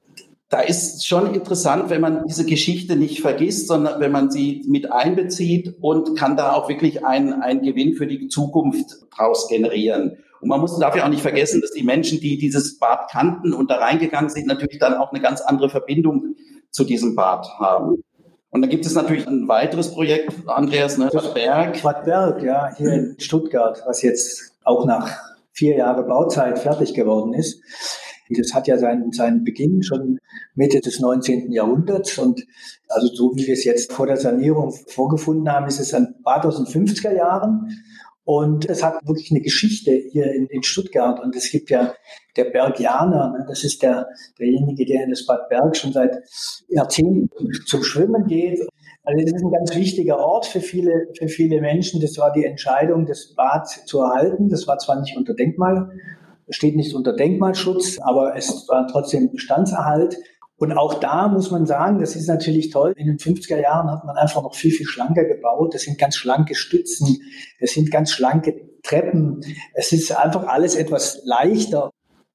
da 0.51 0.61
ist 0.61 1.07
schon 1.07 1.33
interessant, 1.33 1.91
wenn 1.91 2.01
man 2.01 2.27
diese 2.27 2.45
Geschichte 2.45 2.97
nicht 2.97 3.21
vergisst, 3.21 3.69
sondern 3.69 4.01
wenn 4.01 4.11
man 4.11 4.33
sie 4.33 4.65
mit 4.67 4.91
einbezieht 4.91 5.77
und 5.81 6.19
kann 6.19 6.37
da 6.37 6.53
auch 6.53 6.69
wirklich 6.69 7.05
einen, 7.05 7.35
einen 7.35 7.63
Gewinn 7.63 7.95
für 7.95 8.09
die 8.09 8.27
Zukunft 8.27 9.07
draus 9.17 9.47
generieren. 9.49 10.19
Und 10.41 10.49
man 10.49 10.61
muss 10.61 10.77
dafür 10.77 11.05
auch 11.05 11.09
nicht 11.09 11.23
vergessen, 11.23 11.61
dass 11.61 11.71
die 11.71 11.85
Menschen, 11.85 12.19
die 12.19 12.37
dieses 12.37 12.81
Bad 12.81 13.09
kannten 13.13 13.55
und 13.55 13.71
da 13.71 13.77
reingegangen 13.77 14.29
sind, 14.29 14.49
natürlich 14.49 14.81
dann 14.81 14.95
auch 14.95 15.13
eine 15.13 15.21
ganz 15.21 15.41
andere 15.41 15.71
Verbindung 15.71 16.35
zu 16.73 16.83
diesem 16.83 17.15
Bad 17.15 17.47
haben. 17.61 18.03
Und 18.51 18.63
dann 18.63 18.71
gibt 18.71 18.85
es 18.85 18.95
natürlich 18.95 19.29
ein 19.29 19.47
weiteres 19.47 19.93
Projekt, 19.93 20.35
Andreas, 20.49 20.99
ne, 20.99 21.11
Bad 21.13 21.35
Berg. 21.35 21.83
Bad 21.83 22.05
Berg, 22.05 22.43
ja, 22.43 22.75
hier 22.77 22.93
in 22.93 23.17
Stuttgart, 23.21 23.81
was 23.87 24.03
jetzt 24.03 24.55
auch 24.65 24.85
nach 24.85 25.17
vier 25.53 25.77
Jahren 25.77 26.09
Bauzeit 26.09 26.59
fertig 26.59 26.95
geworden 26.95 27.35
ist. 27.35 27.63
Das 28.37 28.55
hat 28.55 28.69
ja 28.69 28.79
seinen, 28.79 29.13
seinen 29.13 29.45
Beginn 29.45 29.83
schon 29.83 30.19
Mitte 30.55 30.81
des 30.81 31.01
19. 31.01 31.53
Jahrhunderts 31.53 32.19
und 32.19 32.47
also 32.89 33.09
so 33.09 33.33
wie 33.35 33.47
wir 33.47 33.55
es 33.55 33.65
jetzt 33.65 33.93
vor 33.93 34.07
der 34.07 34.17
Sanierung 34.17 34.73
vorgefunden 34.89 35.51
haben, 35.51 35.67
ist 35.67 35.81
es 35.81 35.95
ein 35.95 36.15
Bad 36.23 36.45
aus 36.47 36.57
den 36.57 36.67
50er 36.67 37.15
Jahren. 37.15 37.69
Und 38.25 38.69
es 38.69 38.83
hat 38.85 38.95
wirklich 39.07 39.33
eine 39.33 39.41
Geschichte 39.41 39.91
hier 39.91 40.33
in, 40.33 40.47
in 40.47 40.63
Stuttgart. 40.63 41.19
Und 41.21 41.35
es 41.35 41.51
gibt 41.51 41.71
ja 41.71 41.95
der 42.37 42.45
Bergianer, 42.45 43.33
ne, 43.33 43.45
das 43.49 43.65
ist 43.65 43.83
der, 43.83 44.07
derjenige, 44.39 44.85
der 44.85 45.05
in 45.05 45.11
das 45.11 45.27
Bad 45.27 45.49
Berg 45.49 45.77
schon 45.77 45.93
seit 45.93 46.17
Jahrzehnten 46.69 47.29
zum 47.67 47.83
Schwimmen 47.83 48.27
geht. 48.27 48.61
Also 49.03 49.25
das 49.25 49.33
ist 49.33 49.45
ein 49.45 49.51
ganz 49.51 49.75
wichtiger 49.75 50.19
Ort 50.19 50.47
für 50.47 50.61
viele, 50.61 51.09
für 51.19 51.29
viele 51.29 51.61
Menschen. 51.61 52.01
Das 52.01 52.19
war 52.19 52.33
die 52.33 52.45
Entscheidung, 52.45 53.07
das 53.07 53.35
Bad 53.35 53.69
zu 53.69 54.01
erhalten. 54.01 54.49
Das 54.49 54.69
war 54.69 54.79
zwar 54.79 55.01
nicht 55.01 55.17
unter 55.17 55.35
Denkmal 55.35 55.91
steht 56.51 56.77
nicht 56.77 56.95
unter 56.95 57.13
Denkmalschutz, 57.13 57.99
aber 58.01 58.37
es 58.37 58.69
war 58.69 58.87
trotzdem 58.89 59.31
Bestandserhalt. 59.33 60.17
Und 60.57 60.73
auch 60.73 60.95
da 60.95 61.29
muss 61.29 61.51
man 61.51 61.65
sagen, 61.65 62.01
das 62.01 62.17
ist 62.17 62.29
natürlich 62.29 62.71
toll. 62.71 62.93
In 62.97 63.07
den 63.07 63.17
50er 63.17 63.59
Jahren 63.59 63.91
hat 63.91 64.05
man 64.05 64.17
einfach 64.17 64.43
noch 64.43 64.55
viel, 64.55 64.71
viel 64.71 64.87
schlanker 64.87 65.25
gebaut. 65.25 65.73
Das 65.73 65.83
sind 65.83 65.99
ganz 65.99 66.17
schlanke 66.17 66.55
Stützen. 66.55 67.19
Das 67.61 67.71
sind 67.71 67.91
ganz 67.91 68.11
schlanke 68.11 68.61
Treppen. 68.83 69.41
Es 69.73 69.93
ist 69.93 70.13
einfach 70.13 70.47
alles 70.47 70.75
etwas 70.75 71.23
leichter. 71.25 71.91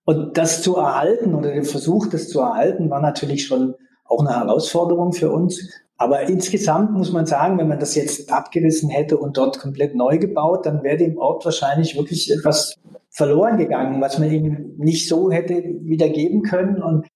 Und 0.06 0.38
das 0.38 0.64
zu 0.64 0.76
erhalten 0.76 1.36
oder 1.36 1.52
der 1.52 1.64
Versuch, 1.64 2.08
das 2.08 2.30
zu 2.30 2.40
erhalten, 2.40 2.90
war 2.90 3.02
natürlich 3.02 3.46
schon 3.46 3.76
auch 4.06 4.22
eine 4.22 4.36
Herausforderung 4.36 5.14
für 5.14 5.32
uns. 5.32 5.70
Aber 5.98 6.24
insgesamt 6.24 6.92
muss 6.92 7.12
man 7.14 7.26
sagen, 7.26 7.58
wenn 7.58 7.70
man 7.70 7.80
das 7.80 7.96
jetzt 7.96 8.32
abgerissen 8.32 8.90
hätte 8.90 9.18
und 9.18 9.38
dort 9.38 9.60
komplett 9.60 9.96
neu 9.96 10.18
gebaut, 10.18 10.66
dann 10.66 10.84
wäre 10.84 10.98
dem 10.98 11.18
Ort 11.18 11.46
wahrscheinlich 11.46 11.96
wirklich 11.96 12.32
etwas 12.32 12.76
verloren 13.10 13.58
gegangen, 13.58 14.02
was 14.02 14.20
man 14.20 14.30
ihm 14.30 14.76
nicht 14.78 15.08
so 15.08 15.32
hätte 15.32 15.64
wiedergeben 15.84 16.42
können. 16.42 16.84
Und 16.84 17.08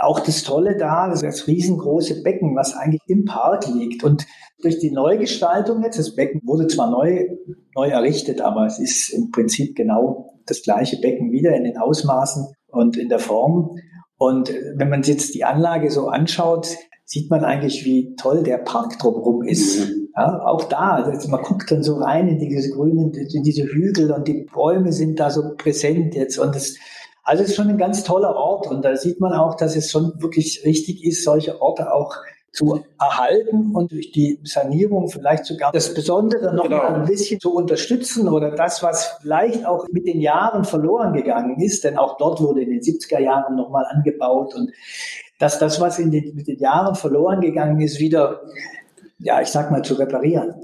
auch 0.00 0.20
das 0.20 0.44
Tolle 0.44 0.76
da, 0.76 1.08
das, 1.08 1.22
das 1.22 1.48
riesengroße 1.48 2.22
Becken, 2.22 2.54
was 2.54 2.76
eigentlich 2.76 3.02
im 3.08 3.24
Park 3.24 3.66
liegt. 3.66 4.04
Und 4.04 4.24
durch 4.60 4.78
die 4.78 4.92
Neugestaltung 4.92 5.82
jetzt, 5.82 5.98
das 5.98 6.14
Becken 6.14 6.40
wurde 6.44 6.68
zwar 6.68 6.90
neu, 6.90 7.26
neu 7.74 7.88
errichtet, 7.88 8.40
aber 8.40 8.66
es 8.66 8.78
ist 8.78 9.10
im 9.10 9.32
Prinzip 9.32 9.74
genau 9.74 10.32
das 10.46 10.62
gleiche 10.62 11.00
Becken 11.00 11.32
wieder 11.32 11.54
in 11.56 11.64
den 11.64 11.76
Ausmaßen 11.76 12.46
und 12.68 12.96
in 12.96 13.08
der 13.08 13.18
Form. 13.18 13.76
Und 14.16 14.54
wenn 14.76 14.88
man 14.88 15.02
jetzt 15.02 15.34
die 15.34 15.44
Anlage 15.44 15.90
so 15.90 16.08
anschaut, 16.08 16.76
sieht 17.04 17.30
man 17.30 17.44
eigentlich, 17.44 17.84
wie 17.84 18.14
toll 18.16 18.42
der 18.42 18.58
Park 18.58 18.98
drumherum 18.98 19.42
ist. 19.42 19.80
Mhm. 19.80 20.08
Ja, 20.16 20.44
auch 20.44 20.64
da, 20.64 21.02
also 21.04 21.28
man 21.30 21.42
guckt 21.42 21.70
dann 21.70 21.82
so 21.82 21.96
rein 21.96 22.28
in 22.28 22.38
diese 22.38 22.70
grünen, 22.70 23.14
in 23.14 23.42
diese 23.42 23.64
Hügel 23.64 24.12
und 24.12 24.28
die 24.28 24.46
Bäume 24.52 24.92
sind 24.92 25.18
da 25.18 25.30
so 25.30 25.54
präsent 25.56 26.14
jetzt 26.14 26.38
und 26.38 26.54
das, 26.54 26.74
also 27.22 27.42
es 27.42 27.50
ist 27.50 27.56
schon 27.56 27.68
ein 27.68 27.78
ganz 27.78 28.04
toller 28.04 28.36
Ort 28.36 28.66
und 28.66 28.84
da 28.84 28.94
sieht 28.96 29.20
man 29.20 29.32
auch, 29.32 29.56
dass 29.56 29.74
es 29.74 29.90
schon 29.90 30.12
wirklich 30.18 30.64
richtig 30.66 31.02
ist, 31.02 31.24
solche 31.24 31.62
Orte 31.62 31.92
auch 31.92 32.14
zu 32.52 32.84
erhalten 33.00 33.74
und 33.74 33.92
durch 33.92 34.12
die 34.12 34.38
Sanierung 34.44 35.08
vielleicht 35.08 35.46
sogar 35.46 35.72
das 35.72 35.94
Besondere 35.94 36.54
noch 36.54 36.64
genau. 36.64 36.76
mal 36.76 36.94
ein 37.00 37.06
bisschen 37.06 37.40
zu 37.40 37.54
unterstützen 37.54 38.28
oder 38.28 38.50
das, 38.50 38.82
was 38.82 39.16
vielleicht 39.22 39.64
auch 39.64 39.86
mit 39.90 40.06
den 40.06 40.20
Jahren 40.20 40.64
verloren 40.64 41.14
gegangen 41.14 41.58
ist, 41.60 41.84
denn 41.84 41.96
auch 41.96 42.18
dort 42.18 42.42
wurde 42.42 42.60
in 42.60 42.68
den 42.68 42.80
70er 42.80 43.20
Jahren 43.20 43.56
nochmal 43.56 43.86
angebaut 43.88 44.54
und 44.54 44.70
dass 45.42 45.58
das, 45.58 45.80
was 45.80 45.98
in 45.98 46.12
den, 46.12 46.36
mit 46.36 46.46
den 46.46 46.60
Jahren 46.60 46.94
verloren 46.94 47.40
gegangen 47.40 47.80
ist, 47.80 47.98
wieder 47.98 48.42
ja, 49.18 49.40
ich 49.40 49.48
sag 49.48 49.70
mal, 49.70 49.82
zu 49.82 49.94
reparieren. 49.94 50.54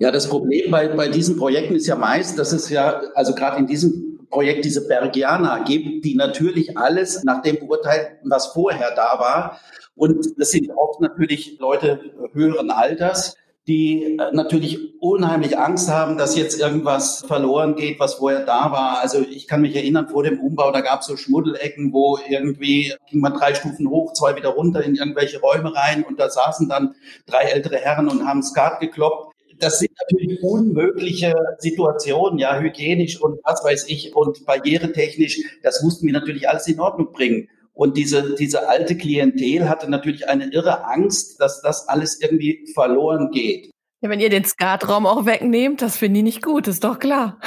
Ja, 0.00 0.10
das 0.10 0.28
Problem 0.28 0.70
bei, 0.70 0.88
bei 0.88 1.08
diesen 1.08 1.36
Projekten 1.36 1.74
ist 1.74 1.86
ja 1.86 1.96
meist, 1.96 2.38
dass 2.38 2.52
es 2.52 2.70
ja, 2.70 3.02
also 3.14 3.34
gerade 3.34 3.58
in 3.58 3.66
diesem 3.66 4.26
Projekt 4.30 4.64
diese 4.64 4.86
Bergianer 4.86 5.64
gibt, 5.64 6.04
die 6.04 6.14
natürlich 6.14 6.76
alles 6.76 7.24
nach 7.24 7.42
dem 7.42 7.58
beurteilen, 7.58 8.18
was 8.24 8.48
vorher 8.48 8.90
da 8.94 9.18
war. 9.18 9.60
Und 9.94 10.38
das 10.38 10.50
sind 10.50 10.70
oft 10.70 11.00
natürlich 11.00 11.58
Leute 11.58 12.00
höheren 12.32 12.70
Alters, 12.70 13.36
die 13.66 14.16
äh, 14.16 14.30
natürlich 14.32 15.00
unheimlich 15.00 15.58
Angst 15.58 15.90
haben, 15.90 16.16
dass 16.16 16.36
jetzt 16.36 16.60
irgendwas 16.60 17.24
verloren 17.26 17.74
geht, 17.74 17.98
was 17.98 18.14
vorher 18.14 18.44
da 18.44 18.70
war. 18.70 19.00
Also 19.00 19.20
ich 19.20 19.46
kann 19.48 19.60
mich 19.60 19.74
erinnern, 19.74 20.08
vor 20.08 20.22
dem 20.22 20.40
Umbau, 20.40 20.70
da 20.70 20.80
gab 20.80 21.00
es 21.00 21.06
so 21.06 21.16
Schmuddelecken, 21.16 21.92
wo 21.92 22.18
irgendwie 22.28 22.94
ging 23.10 23.20
man 23.20 23.34
drei 23.34 23.54
Stufen 23.54 23.90
hoch, 23.90 24.12
zwei 24.12 24.36
wieder 24.36 24.50
runter 24.50 24.82
in 24.84 24.94
irgendwelche 24.94 25.40
Räume 25.40 25.74
rein 25.74 26.04
und 26.04 26.20
da 26.20 26.30
saßen 26.30 26.68
dann 26.68 26.94
drei 27.26 27.44
ältere 27.44 27.76
Herren 27.76 28.08
und 28.08 28.26
haben 28.26 28.42
Skat 28.42 28.80
gekloppt. 28.80 29.34
Das 29.58 29.78
sind 29.78 29.92
natürlich 29.98 30.42
unmögliche 30.42 31.34
Situationen, 31.58 32.38
ja, 32.38 32.60
hygienisch 32.60 33.20
und 33.20 33.40
was 33.42 33.64
weiß 33.64 33.88
ich 33.88 34.14
und 34.14 34.44
barrieretechnisch. 34.44 35.40
Das 35.62 35.82
mussten 35.82 36.06
wir 36.06 36.12
natürlich 36.12 36.48
alles 36.48 36.66
in 36.68 36.78
Ordnung 36.78 37.10
bringen. 37.12 37.48
Und 37.76 37.98
diese, 37.98 38.34
diese 38.36 38.70
alte 38.70 38.96
Klientel 38.96 39.68
hatte 39.68 39.90
natürlich 39.90 40.26
eine 40.28 40.46
irre 40.50 40.86
Angst, 40.86 41.38
dass 41.40 41.60
das 41.60 41.86
alles 41.88 42.18
irgendwie 42.22 42.66
verloren 42.72 43.30
geht. 43.30 43.70
Ja, 44.00 44.08
wenn 44.08 44.18
ihr 44.18 44.30
den 44.30 44.46
Skatraum 44.46 45.04
auch 45.04 45.26
wegnehmt, 45.26 45.82
das 45.82 45.98
finde 45.98 46.20
ich 46.20 46.24
nicht 46.24 46.42
gut, 46.42 46.68
ist 46.68 46.84
doch 46.84 46.98
klar. 46.98 47.38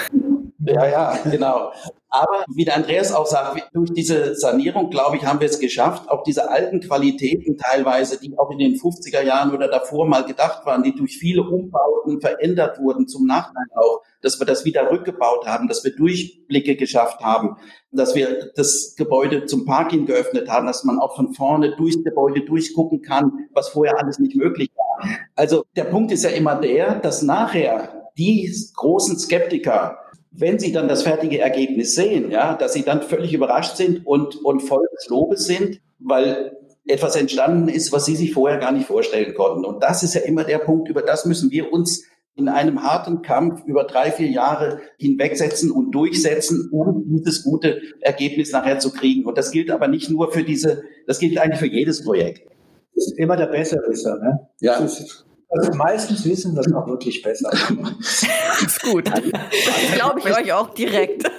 Ja, 0.60 0.86
ja, 0.86 1.18
genau. 1.24 1.72
Aber 2.10 2.44
wie 2.54 2.66
der 2.66 2.76
Andreas 2.76 3.14
auch 3.14 3.28
sagt, 3.28 3.70
durch 3.74 3.94
diese 3.94 4.36
Sanierung, 4.36 4.90
glaube 4.90 5.18
ich, 5.18 5.26
haben 5.26 5.40
wir 5.40 5.48
es 5.48 5.60
geschafft, 5.60 6.10
auch 6.10 6.24
diese 6.24 6.50
alten 6.50 6.80
Qualitäten 6.80 7.58
teilweise, 7.58 8.20
die 8.20 8.38
auch 8.38 8.50
in 8.50 8.58
den 8.58 8.76
50er 8.76 9.22
Jahren 9.22 9.54
oder 9.54 9.68
davor 9.68 10.08
mal 10.08 10.26
gedacht 10.26 10.66
waren, 10.66 10.82
die 10.84 10.96
durch 10.96 11.18
viele 11.18 11.44
Umbauten 11.44 12.20
verändert 12.20 12.80
wurden, 12.80 13.08
zum 13.08 13.28
Nachteil 13.28 13.66
auch, 13.76 14.02
dass 14.22 14.40
wir 14.40 14.48
das 14.48 14.66
wieder 14.66 14.90
rückgebaut 14.92 15.46
haben, 15.46 15.68
dass 15.68 15.84
wir 15.84 15.96
Durchblicke 15.96 16.76
geschafft 16.76 17.22
haben, 17.22 17.58
dass 17.92 18.16
wir 18.16 18.52
das 18.56 18.96
Gebäude 18.98 19.46
zum 19.46 19.66
Parking 19.66 20.06
geöffnet 20.06 20.50
haben, 20.50 20.68
dass 20.68 20.84
man 20.84 21.00
auch 21.00 21.16
von 21.16 21.34
vorne 21.34 21.76
durchs 21.76 22.04
Gebäude 22.04 22.42
durchgucken 22.42 23.02
kann, 23.02 23.48
was 23.54 23.70
vorher 23.70 24.00
alles 24.00 24.20
nicht 24.20 24.36
möglich 24.36 24.72
war. 24.76 25.08
Also 25.36 25.64
der 25.76 25.86
Punkt 25.86 26.12
ist 26.12 26.24
ja 26.24 26.32
immer 26.32 26.56
der, 26.56 26.96
dass 26.96 27.22
nachher 27.22 28.12
die 28.18 28.52
großen 28.76 29.18
Skeptiker, 29.18 29.98
wenn 30.32 30.60
sie 30.60 30.72
dann 30.72 30.88
das 30.88 31.04
fertige 31.04 31.40
Ergebnis 31.40 31.96
sehen, 31.96 32.32
ja, 32.32 32.56
dass 32.56 32.74
sie 32.74 32.84
dann 32.84 33.02
völlig 33.02 33.34
überrascht 33.34 33.78
sind 33.78 34.06
und, 34.06 34.36
und 34.44 34.62
voll 34.62 34.88
des 34.96 35.10
Lobes 35.10 35.46
sind, 35.46 35.82
weil 36.00 36.58
etwas 36.86 37.16
entstanden 37.16 37.68
ist, 37.68 37.92
was 37.92 38.06
sie 38.06 38.16
sich 38.16 38.34
vorher 38.34 38.60
gar 38.60 38.72
nicht 38.72 38.88
vorstellen 38.88 39.34
konnten. 39.36 39.66
Und 39.66 39.84
das 39.84 40.04
ist 40.04 40.16
ja 40.16 40.22
immer 40.22 40.44
der 40.44 40.60
Punkt, 40.60 40.90
über 40.90 41.02
das 41.02 41.26
müssen 41.26 41.52
wir 41.52 41.72
uns 41.72 42.04
in 42.36 42.48
einem 42.48 42.84
harten 42.84 43.22
Kampf 43.22 43.64
über 43.66 43.84
drei, 43.84 44.12
vier 44.12 44.30
Jahre 44.30 44.80
hinwegsetzen 44.98 45.72
und 45.72 45.92
durchsetzen, 45.92 46.70
um 46.72 47.04
dieses 47.06 47.44
gute 47.44 47.82
Ergebnis 48.02 48.52
nachher 48.52 48.80
zu 48.80 48.92
kriegen. 48.92 49.26
Und 49.26 49.38
das 49.38 49.52
gilt 49.52 49.70
aber 49.70 49.88
nicht 49.88 50.10
nur 50.10 50.32
für 50.32 50.44
diese, 50.44 50.84
das 51.06 51.20
gilt 51.20 51.38
eigentlich 51.38 51.60
für 51.60 51.68
jedes 51.68 52.04
Projekt. 52.04 52.48
Das 52.96 53.08
ist 53.08 53.20
immer 53.20 53.36
der 53.36 53.48
Besserwisser, 53.48 54.18
ne? 54.20 54.48
Ja. 54.62 54.80
Das 54.80 55.00
ist, 55.00 55.26
also 55.50 55.72
meistens 55.74 56.26
wissen 56.26 56.56
das 56.56 56.72
auch 56.74 56.88
wirklich 56.88 57.22
besser. 57.22 57.50
Das 57.52 58.62
ist 58.62 58.82
gut. 58.84 59.06
Glaube 59.94 60.20
ich 60.20 60.26
euch 60.26 60.54
auch 60.54 60.74
direkt. 60.74 61.30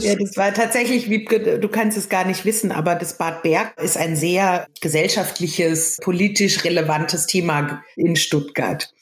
Ja, 0.00 0.14
das 0.14 0.36
war 0.36 0.54
tatsächlich, 0.54 1.10
Wiebke, 1.10 1.58
du 1.58 1.68
kannst 1.68 1.98
es 1.98 2.08
gar 2.08 2.24
nicht 2.24 2.44
wissen, 2.44 2.70
aber 2.70 2.94
das 2.94 3.18
Bad 3.18 3.42
Berg 3.42 3.80
ist 3.80 3.96
ein 3.96 4.14
sehr 4.14 4.66
gesellschaftliches, 4.80 5.98
politisch 6.02 6.64
relevantes 6.64 7.26
Thema 7.26 7.82
in 7.96 8.14
Stuttgart. 8.14 8.92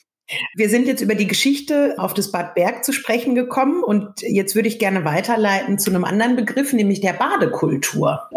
Wir 0.55 0.69
sind 0.69 0.87
jetzt 0.87 1.03
über 1.03 1.15
die 1.15 1.27
Geschichte 1.27 1.95
auf 1.99 2.15
das 2.15 2.31
Bad 2.31 2.55
Berg 2.55 2.85
zu 2.85 2.93
sprechen 2.93 3.35
gekommen 3.35 3.83
und 3.83 4.21
jetzt 4.23 4.55
würde 4.55 4.69
ich 4.69 4.79
gerne 4.79 5.05
weiterleiten 5.05 5.79
zu 5.79 5.91
einem 5.91 6.05
anderen 6.05 6.37
Begriff, 6.37 6.73
nämlich 6.73 7.01
der 7.01 7.15
Badekultur. 7.15 8.29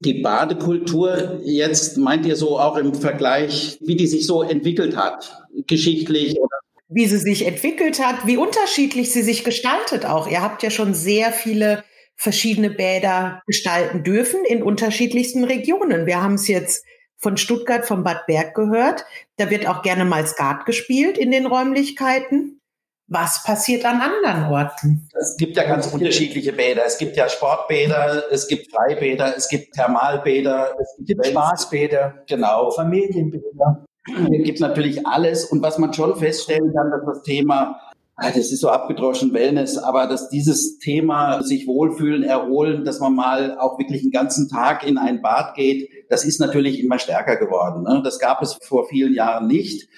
Die 0.00 0.22
Badekultur, 0.22 1.40
jetzt 1.44 1.96
meint 1.96 2.26
ihr 2.26 2.36
so 2.36 2.58
auch 2.58 2.76
im 2.76 2.94
Vergleich, 2.94 3.78
wie 3.80 3.96
die 3.96 4.06
sich 4.06 4.26
so 4.26 4.42
entwickelt 4.42 4.96
hat, 4.96 5.44
geschichtlich 5.66 6.38
oder 6.38 6.58
wie 6.88 7.06
sie 7.06 7.18
sich 7.18 7.46
entwickelt 7.46 8.04
hat, 8.04 8.26
wie 8.26 8.36
unterschiedlich 8.36 9.10
sie 9.10 9.22
sich 9.22 9.42
gestaltet 9.42 10.04
auch. 10.04 10.28
Ihr 10.28 10.42
habt 10.42 10.62
ja 10.62 10.70
schon 10.70 10.94
sehr 10.94 11.32
viele 11.32 11.82
verschiedene 12.14 12.70
Bäder 12.70 13.42
gestalten 13.46 14.04
dürfen 14.04 14.44
in 14.44 14.62
unterschiedlichsten 14.62 15.44
Regionen. 15.44 16.06
Wir 16.06 16.22
haben 16.22 16.34
es 16.34 16.46
jetzt 16.46 16.84
von 17.16 17.36
Stuttgart, 17.36 17.86
vom 17.86 18.04
Bad 18.04 18.26
Berg 18.26 18.54
gehört. 18.54 19.04
Da 19.36 19.50
wird 19.50 19.66
auch 19.66 19.82
gerne 19.82 20.04
mal 20.04 20.26
Skat 20.26 20.66
gespielt 20.66 21.18
in 21.18 21.30
den 21.30 21.46
Räumlichkeiten. 21.46 22.60
Was 23.06 23.42
passiert 23.44 23.84
an 23.84 24.00
anderen 24.00 24.50
Orten? 24.50 25.08
Es 25.20 25.36
gibt 25.36 25.56
ja 25.56 25.64
ganz 25.64 25.86
unterschiedliche 25.88 26.52
Bäder. 26.52 26.84
Es 26.86 26.96
gibt 26.96 27.16
ja 27.16 27.28
Sportbäder, 27.28 28.24
es 28.30 28.48
gibt 28.48 28.70
Freibäder, 28.70 29.36
es 29.36 29.48
gibt 29.48 29.74
Thermalbäder, 29.74 30.74
es 30.80 31.04
gibt, 31.04 31.26
Spaßbäder, 31.26 32.24
genau. 32.26 32.70
Familienbäder. 32.70 33.84
Es 34.06 34.44
gibt 34.44 34.60
natürlich 34.60 35.06
alles. 35.06 35.44
Und 35.44 35.62
was 35.62 35.78
man 35.78 35.92
schon 35.92 36.16
feststellen 36.16 36.72
kann, 36.74 36.90
dass 36.90 37.04
das 37.04 37.22
Thema 37.22 37.78
ah, 38.16 38.30
das 38.30 38.50
ist 38.52 38.60
so 38.60 38.68
abgedroschen 38.70 39.32
Wellness, 39.32 39.76
aber 39.76 40.06
dass 40.06 40.28
dieses 40.28 40.78
Thema 40.78 41.42
sich 41.42 41.66
wohlfühlen, 41.66 42.22
erholen, 42.22 42.84
dass 42.84 43.00
man 43.00 43.14
mal 43.14 43.58
auch 43.58 43.78
wirklich 43.78 44.02
einen 44.02 44.12
ganzen 44.12 44.48
Tag 44.48 44.86
in 44.86 44.98
ein 44.98 45.20
Bad 45.20 45.54
geht, 45.54 45.90
das 46.08 46.24
ist 46.24 46.40
natürlich 46.40 46.82
immer 46.82 46.98
stärker 46.98 47.36
geworden. 47.36 47.82
Ne? 47.82 48.02
Das 48.02 48.18
gab 48.18 48.42
es 48.42 48.54
vor 48.62 48.86
vielen 48.88 49.14
Jahren 49.14 49.46
nicht. 49.46 49.88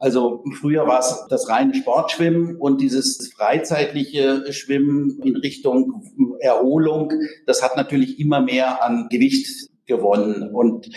Also 0.00 0.42
früher 0.58 0.86
war 0.86 1.00
es 1.00 1.26
das 1.28 1.50
reine 1.50 1.74
Sportschwimmen 1.74 2.56
und 2.56 2.80
dieses 2.80 3.30
freizeitliche 3.36 4.50
Schwimmen 4.50 5.20
in 5.22 5.36
Richtung 5.36 6.02
Erholung, 6.40 7.12
das 7.46 7.62
hat 7.62 7.76
natürlich 7.76 8.18
immer 8.18 8.40
mehr 8.40 8.82
an 8.82 9.08
Gewicht 9.10 9.68
gewonnen. 9.84 10.54
Und 10.54 10.88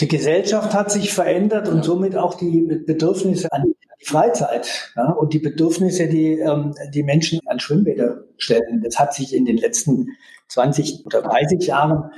die 0.00 0.08
Gesellschaft 0.08 0.74
hat 0.74 0.90
sich 0.90 1.12
verändert 1.12 1.68
und 1.68 1.84
somit 1.84 2.16
auch 2.16 2.34
die 2.34 2.82
Bedürfnisse 2.84 3.52
an 3.52 3.66
die 4.00 4.04
Freizeit 4.04 4.92
ja, 4.96 5.12
und 5.12 5.32
die 5.32 5.38
Bedürfnisse, 5.38 6.08
die 6.08 6.40
ähm, 6.40 6.74
die 6.92 7.04
Menschen 7.04 7.38
an 7.46 7.60
Schwimmbäder 7.60 8.24
stellen. 8.36 8.82
Das 8.82 8.98
hat 8.98 9.14
sich 9.14 9.32
in 9.32 9.44
den 9.44 9.58
letzten 9.58 10.08
20 10.48 11.06
oder 11.06 11.22
30 11.22 11.68
Jahren 11.68 12.10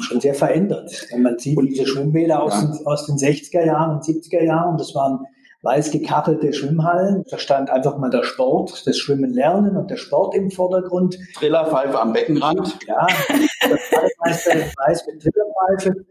schon 0.00 0.20
sehr 0.20 0.34
verändert. 0.34 1.08
Wenn 1.10 1.22
man 1.22 1.38
sieht, 1.38 1.58
diese 1.60 1.86
Schwimmbäder 1.86 2.42
aus, 2.42 2.54
ja. 2.54 2.68
den, 2.68 2.86
aus 2.86 3.06
den 3.06 3.16
60er 3.16 3.66
Jahren 3.66 3.96
und 3.96 4.04
70er 4.04 4.42
Jahren, 4.42 4.78
das 4.78 4.94
waren 4.94 5.26
weiß 5.64 5.90
gekachtelte 5.90 6.52
Schwimmhallen. 6.52 7.24
Da 7.30 7.38
stand 7.38 7.70
einfach 7.70 7.96
mal 7.96 8.10
der 8.10 8.22
Sport, 8.22 8.86
das 8.86 8.98
Schwimmen 8.98 9.32
lernen 9.32 9.76
und 9.76 9.90
der 9.90 9.96
Sport 9.96 10.34
im 10.34 10.50
Vordergrund. 10.50 11.18
Trillerpfeife 11.34 11.98
am 11.98 12.12
Beckenrand. 12.12 12.78
Ja, 12.86 13.06
das 14.20 14.46
weiß 14.76 15.06
mit 15.06 15.22
Trillerpfeife. 15.22 16.04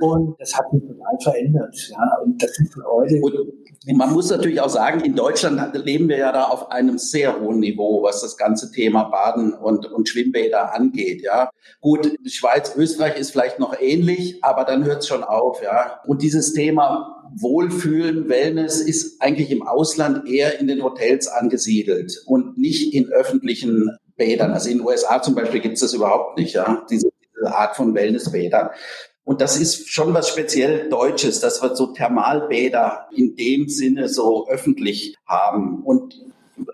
Und 0.00 0.34
das 0.40 0.54
hat 0.54 0.64
sich 0.72 0.80
total 0.80 1.18
verändert. 1.22 1.88
Ja, 1.90 2.18
und 2.22 2.42
das 2.42 2.58
ist 2.58 2.74
heute. 2.76 3.20
Und 3.20 3.96
man 3.96 4.12
muss 4.12 4.30
natürlich 4.30 4.60
auch 4.60 4.70
sagen, 4.70 5.00
in 5.00 5.14
Deutschland 5.14 5.74
leben 5.84 6.08
wir 6.08 6.16
ja 6.16 6.32
da 6.32 6.44
auf 6.44 6.70
einem 6.70 6.96
sehr 6.96 7.38
hohen 7.38 7.60
Niveau, 7.60 8.02
was 8.02 8.22
das 8.22 8.36
ganze 8.38 8.70
Thema 8.70 9.04
Baden 9.04 9.52
und, 9.52 9.92
und 9.92 10.08
Schwimmbäder 10.08 10.74
angeht. 10.74 11.22
Ja, 11.22 11.50
gut, 11.80 12.10
Schweiz, 12.26 12.74
Österreich 12.76 13.18
ist 13.18 13.32
vielleicht 13.32 13.58
noch 13.58 13.78
ähnlich, 13.78 14.42
aber 14.42 14.64
dann 14.64 14.84
hört 14.84 15.02
es 15.02 15.08
schon 15.08 15.22
auf. 15.22 15.62
Ja, 15.62 16.00
und 16.06 16.22
dieses 16.22 16.54
Thema 16.54 17.22
Wohlfühlen, 17.36 18.28
Wellness 18.28 18.80
ist 18.80 19.20
eigentlich 19.20 19.50
im 19.50 19.66
Ausland 19.66 20.26
eher 20.28 20.58
in 20.60 20.66
den 20.66 20.82
Hotels 20.82 21.26
angesiedelt 21.26 22.22
und 22.26 22.56
nicht 22.56 22.94
in 22.94 23.08
öffentlichen 23.10 23.96
Bädern. 24.16 24.52
Also 24.52 24.70
in 24.70 24.78
den 24.78 24.86
USA 24.86 25.20
zum 25.20 25.34
Beispiel 25.34 25.60
gibt 25.60 25.74
es 25.74 25.80
das 25.80 25.92
überhaupt 25.92 26.38
nicht, 26.38 26.54
ja, 26.54 26.86
diese 26.88 27.10
Art 27.44 27.76
von 27.76 27.94
Wellnessbädern. 27.94 28.70
Und 29.24 29.40
das 29.40 29.58
ist 29.58 29.88
schon 29.88 30.12
was 30.12 30.28
speziell 30.28 30.88
Deutsches, 30.90 31.40
dass 31.40 31.62
wir 31.62 31.74
so 31.74 31.86
Thermalbäder 31.88 33.08
in 33.16 33.34
dem 33.36 33.68
Sinne 33.68 34.08
so 34.08 34.46
öffentlich 34.48 35.16
haben. 35.26 35.82
Und 35.82 36.14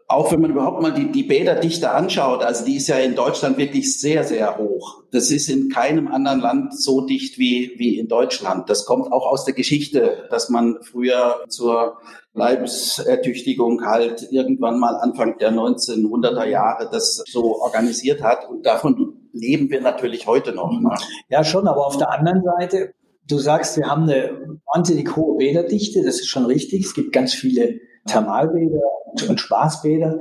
auch 0.08 0.32
wenn 0.32 0.40
man 0.40 0.50
überhaupt 0.50 0.82
mal 0.82 0.92
die, 0.92 1.10
die 1.10 1.22
Bäderdichte 1.22 1.90
anschaut, 1.90 2.42
also 2.42 2.64
die 2.64 2.76
ist 2.76 2.88
ja 2.88 2.96
in 2.96 3.14
Deutschland 3.14 3.56
wirklich 3.56 3.98
sehr, 3.98 4.24
sehr 4.24 4.58
hoch. 4.58 5.04
Das 5.12 5.30
ist 5.30 5.48
in 5.48 5.68
keinem 5.68 6.08
anderen 6.08 6.40
Land 6.40 6.78
so 6.78 7.06
dicht 7.06 7.38
wie, 7.38 7.72
wie 7.76 7.98
in 7.98 8.08
Deutschland. 8.08 8.68
Das 8.68 8.84
kommt 8.84 9.12
auch 9.12 9.26
aus 9.26 9.44
der 9.44 9.54
Geschichte, 9.54 10.26
dass 10.30 10.48
man 10.48 10.78
früher 10.82 11.44
zur 11.48 11.98
Leibesertüchtigung 12.34 13.86
halt 13.86 14.28
irgendwann 14.30 14.78
mal 14.78 14.96
Anfang 14.96 15.38
der 15.38 15.52
1900er 15.52 16.46
Jahre 16.46 16.88
das 16.90 17.22
so 17.30 17.60
organisiert 17.60 18.22
hat. 18.22 18.48
Und 18.48 18.66
davon 18.66 19.19
leben 19.32 19.70
wir 19.70 19.80
natürlich 19.80 20.26
heute 20.26 20.52
noch. 20.52 20.70
Ne? 20.80 20.90
Ja, 21.28 21.44
schon, 21.44 21.68
aber 21.68 21.86
auf 21.86 21.96
der 21.96 22.10
anderen 22.12 22.42
Seite, 22.42 22.94
du 23.28 23.38
sagst, 23.38 23.76
wir 23.76 23.86
haben 23.86 24.04
eine 24.04 24.58
wahnsinnig 24.72 25.16
hohe 25.16 25.36
Bäderdichte, 25.38 26.02
das 26.04 26.16
ist 26.16 26.28
schon 26.28 26.46
richtig. 26.46 26.84
Es 26.84 26.94
gibt 26.94 27.12
ganz 27.12 27.34
viele 27.34 27.80
Thermalbäder 28.06 28.80
und 29.28 29.40
Spaßbäder. 29.40 30.18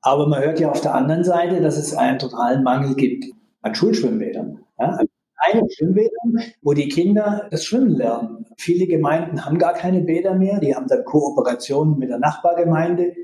Aber 0.00 0.26
man 0.28 0.42
hört 0.42 0.60
ja 0.60 0.70
auf 0.70 0.80
der 0.80 0.94
anderen 0.94 1.24
Seite, 1.24 1.60
dass 1.60 1.76
es 1.76 1.94
einen 1.94 2.18
totalen 2.18 2.62
Mangel 2.62 2.94
gibt 2.94 3.24
an 3.62 3.74
Schulschwimmbädern. 3.74 4.60
Ja? 4.78 4.98
Keine 5.44 5.70
Schwimmbädern, 5.70 6.40
wo 6.62 6.72
die 6.72 6.88
Kinder 6.88 7.46
das 7.50 7.64
Schwimmen 7.64 7.90
lernen. 7.90 8.46
Viele 8.56 8.86
Gemeinden 8.86 9.44
haben 9.44 9.58
gar 9.58 9.72
keine 9.72 10.00
Bäder 10.00 10.34
mehr, 10.34 10.58
die 10.58 10.74
haben 10.74 10.88
dann 10.88 11.04
Kooperationen 11.04 11.96
mit 11.96 12.10
der 12.10 12.18
Nachbargemeinde. 12.18 13.14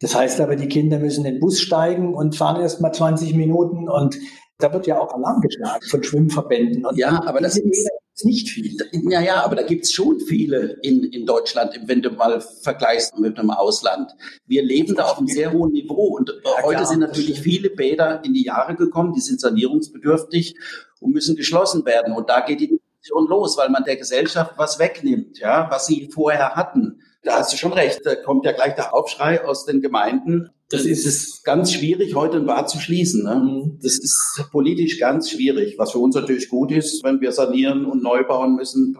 Das 0.00 0.14
heißt 0.14 0.40
aber, 0.42 0.56
die 0.56 0.68
Kinder 0.68 0.98
müssen 0.98 1.24
in 1.24 1.34
den 1.34 1.40
Bus 1.40 1.60
steigen 1.60 2.14
und 2.14 2.36
fahren 2.36 2.60
erst 2.60 2.82
mal 2.82 2.92
20 2.92 3.34
Minuten 3.34 3.88
und 3.88 4.18
da 4.58 4.72
wird 4.72 4.86
ja 4.86 4.98
auch 4.98 5.12
Alarm 5.12 5.40
geschlagen 5.40 5.86
von 5.88 6.02
Schwimmverbänden. 6.02 6.86
Und 6.86 6.96
ja, 6.96 7.22
aber 7.26 7.40
das 7.40 7.58
ist 7.58 7.90
nicht 8.24 8.48
viel. 8.48 8.76
Ja, 9.10 9.20
ja, 9.20 9.44
aber 9.44 9.56
da 9.56 9.62
gibt's 9.62 9.92
schon 9.92 10.20
viele 10.20 10.78
in, 10.82 11.04
in 11.04 11.26
Deutschland, 11.26 11.78
wenn 11.84 12.00
du 12.00 12.10
mal 12.10 12.40
vergleichst 12.40 13.18
mit 13.18 13.38
einem 13.38 13.50
Ausland. 13.50 14.10
Wir 14.46 14.62
leben 14.62 14.94
da 14.94 15.04
auf 15.04 15.18
einem 15.18 15.26
sehr 15.26 15.52
hohen 15.52 15.72
Niveau 15.72 16.16
und 16.16 16.30
ja, 16.42 16.62
heute 16.62 16.76
klar, 16.76 16.86
sind 16.86 17.00
natürlich 17.00 17.40
viele 17.40 17.68
Bäder 17.68 18.24
in 18.24 18.32
die 18.32 18.44
Jahre 18.44 18.74
gekommen, 18.74 19.12
die 19.12 19.20
sind 19.20 19.40
sanierungsbedürftig 19.40 20.56
und 21.00 21.12
müssen 21.12 21.36
geschlossen 21.36 21.84
werden. 21.84 22.14
Und 22.14 22.30
da 22.30 22.40
geht 22.40 22.60
die 22.60 22.68
Diskussion 22.68 23.28
los, 23.28 23.58
weil 23.58 23.68
man 23.68 23.84
der 23.84 23.96
Gesellschaft 23.96 24.54
was 24.56 24.78
wegnimmt, 24.78 25.38
ja, 25.38 25.68
was 25.70 25.86
sie 25.86 26.08
vorher 26.10 26.54
hatten. 26.54 27.02
Da 27.22 27.40
hast 27.40 27.52
du 27.52 27.58
schon 27.58 27.74
recht, 27.74 28.00
da 28.04 28.14
kommt 28.14 28.46
ja 28.46 28.52
gleich 28.52 28.76
der 28.76 28.94
Aufschrei 28.94 29.44
aus 29.44 29.66
den 29.66 29.82
Gemeinden. 29.82 30.50
Das 30.68 30.84
ist 30.84 31.06
es 31.06 31.42
ganz 31.44 31.72
schwierig, 31.72 32.16
heute 32.16 32.38
ein 32.38 32.46
Bad 32.46 32.68
zu 32.68 32.80
schließen. 32.80 33.22
Ne? 33.22 33.34
Mhm. 33.36 33.78
Das 33.82 33.98
ist 33.98 34.44
politisch 34.50 34.98
ganz 34.98 35.30
schwierig, 35.30 35.76
was 35.78 35.92
für 35.92 35.98
uns 35.98 36.16
natürlich 36.16 36.48
gut 36.48 36.72
ist, 36.72 37.04
wenn 37.04 37.20
wir 37.20 37.30
sanieren 37.30 37.84
und 37.84 38.02
neu 38.02 38.24
bauen 38.24 38.56
müssen. 38.56 38.98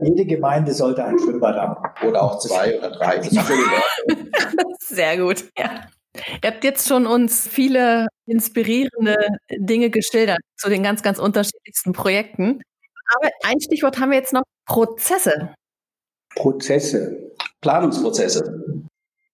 Jede 0.00 0.26
Gemeinde 0.26 0.74
sollte 0.74 1.04
ein 1.04 1.18
Schwimmbad 1.18 1.56
haben. 1.56 2.08
Oder 2.08 2.22
auch 2.22 2.38
zwei 2.40 2.78
oder 2.78 2.90
drei. 2.90 3.22
Sehr 4.80 5.18
gut, 5.18 5.44
ja. 5.56 5.82
Ihr 6.42 6.50
habt 6.50 6.64
jetzt 6.64 6.88
schon 6.88 7.06
uns 7.06 7.46
viele 7.46 8.08
inspirierende 8.26 9.14
Dinge 9.56 9.90
geschildert 9.90 10.40
zu 10.56 10.68
den 10.68 10.82
ganz, 10.82 11.02
ganz 11.02 11.20
unterschiedlichsten 11.20 11.92
Projekten. 11.92 12.60
Aber 13.14 13.30
ein 13.44 13.60
Stichwort 13.60 14.00
haben 14.00 14.10
wir 14.10 14.18
jetzt 14.18 14.32
noch 14.32 14.42
Prozesse. 14.66 15.54
Prozesse. 16.34 17.32
Planungsprozesse. 17.60 18.64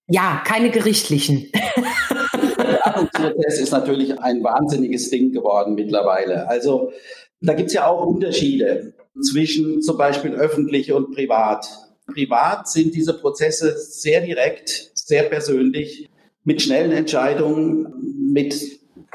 Ja, 0.06 0.42
keine 0.46 0.70
gerichtlichen. 0.70 1.50
Der 1.52 2.78
Planungsprozess 2.78 3.60
ist 3.60 3.72
natürlich 3.72 4.18
ein 4.20 4.42
wahnsinniges 4.42 5.10
Ding 5.10 5.32
geworden 5.32 5.74
mittlerweile. 5.74 6.48
Also 6.48 6.92
da 7.40 7.54
gibt 7.54 7.68
es 7.68 7.74
ja 7.74 7.86
auch 7.86 8.06
Unterschiede 8.06 8.94
zwischen 9.22 9.80
zum 9.80 9.96
Beispiel 9.96 10.34
öffentlich 10.34 10.92
und 10.92 11.14
privat. 11.14 11.66
Privat 12.06 12.68
sind 12.68 12.94
diese 12.94 13.14
Prozesse 13.14 13.76
sehr 13.78 14.20
direkt, 14.20 14.90
sehr 14.94 15.24
persönlich, 15.24 16.10
mit 16.44 16.60
schnellen 16.60 16.92
Entscheidungen, 16.92 18.30
mit 18.32 18.54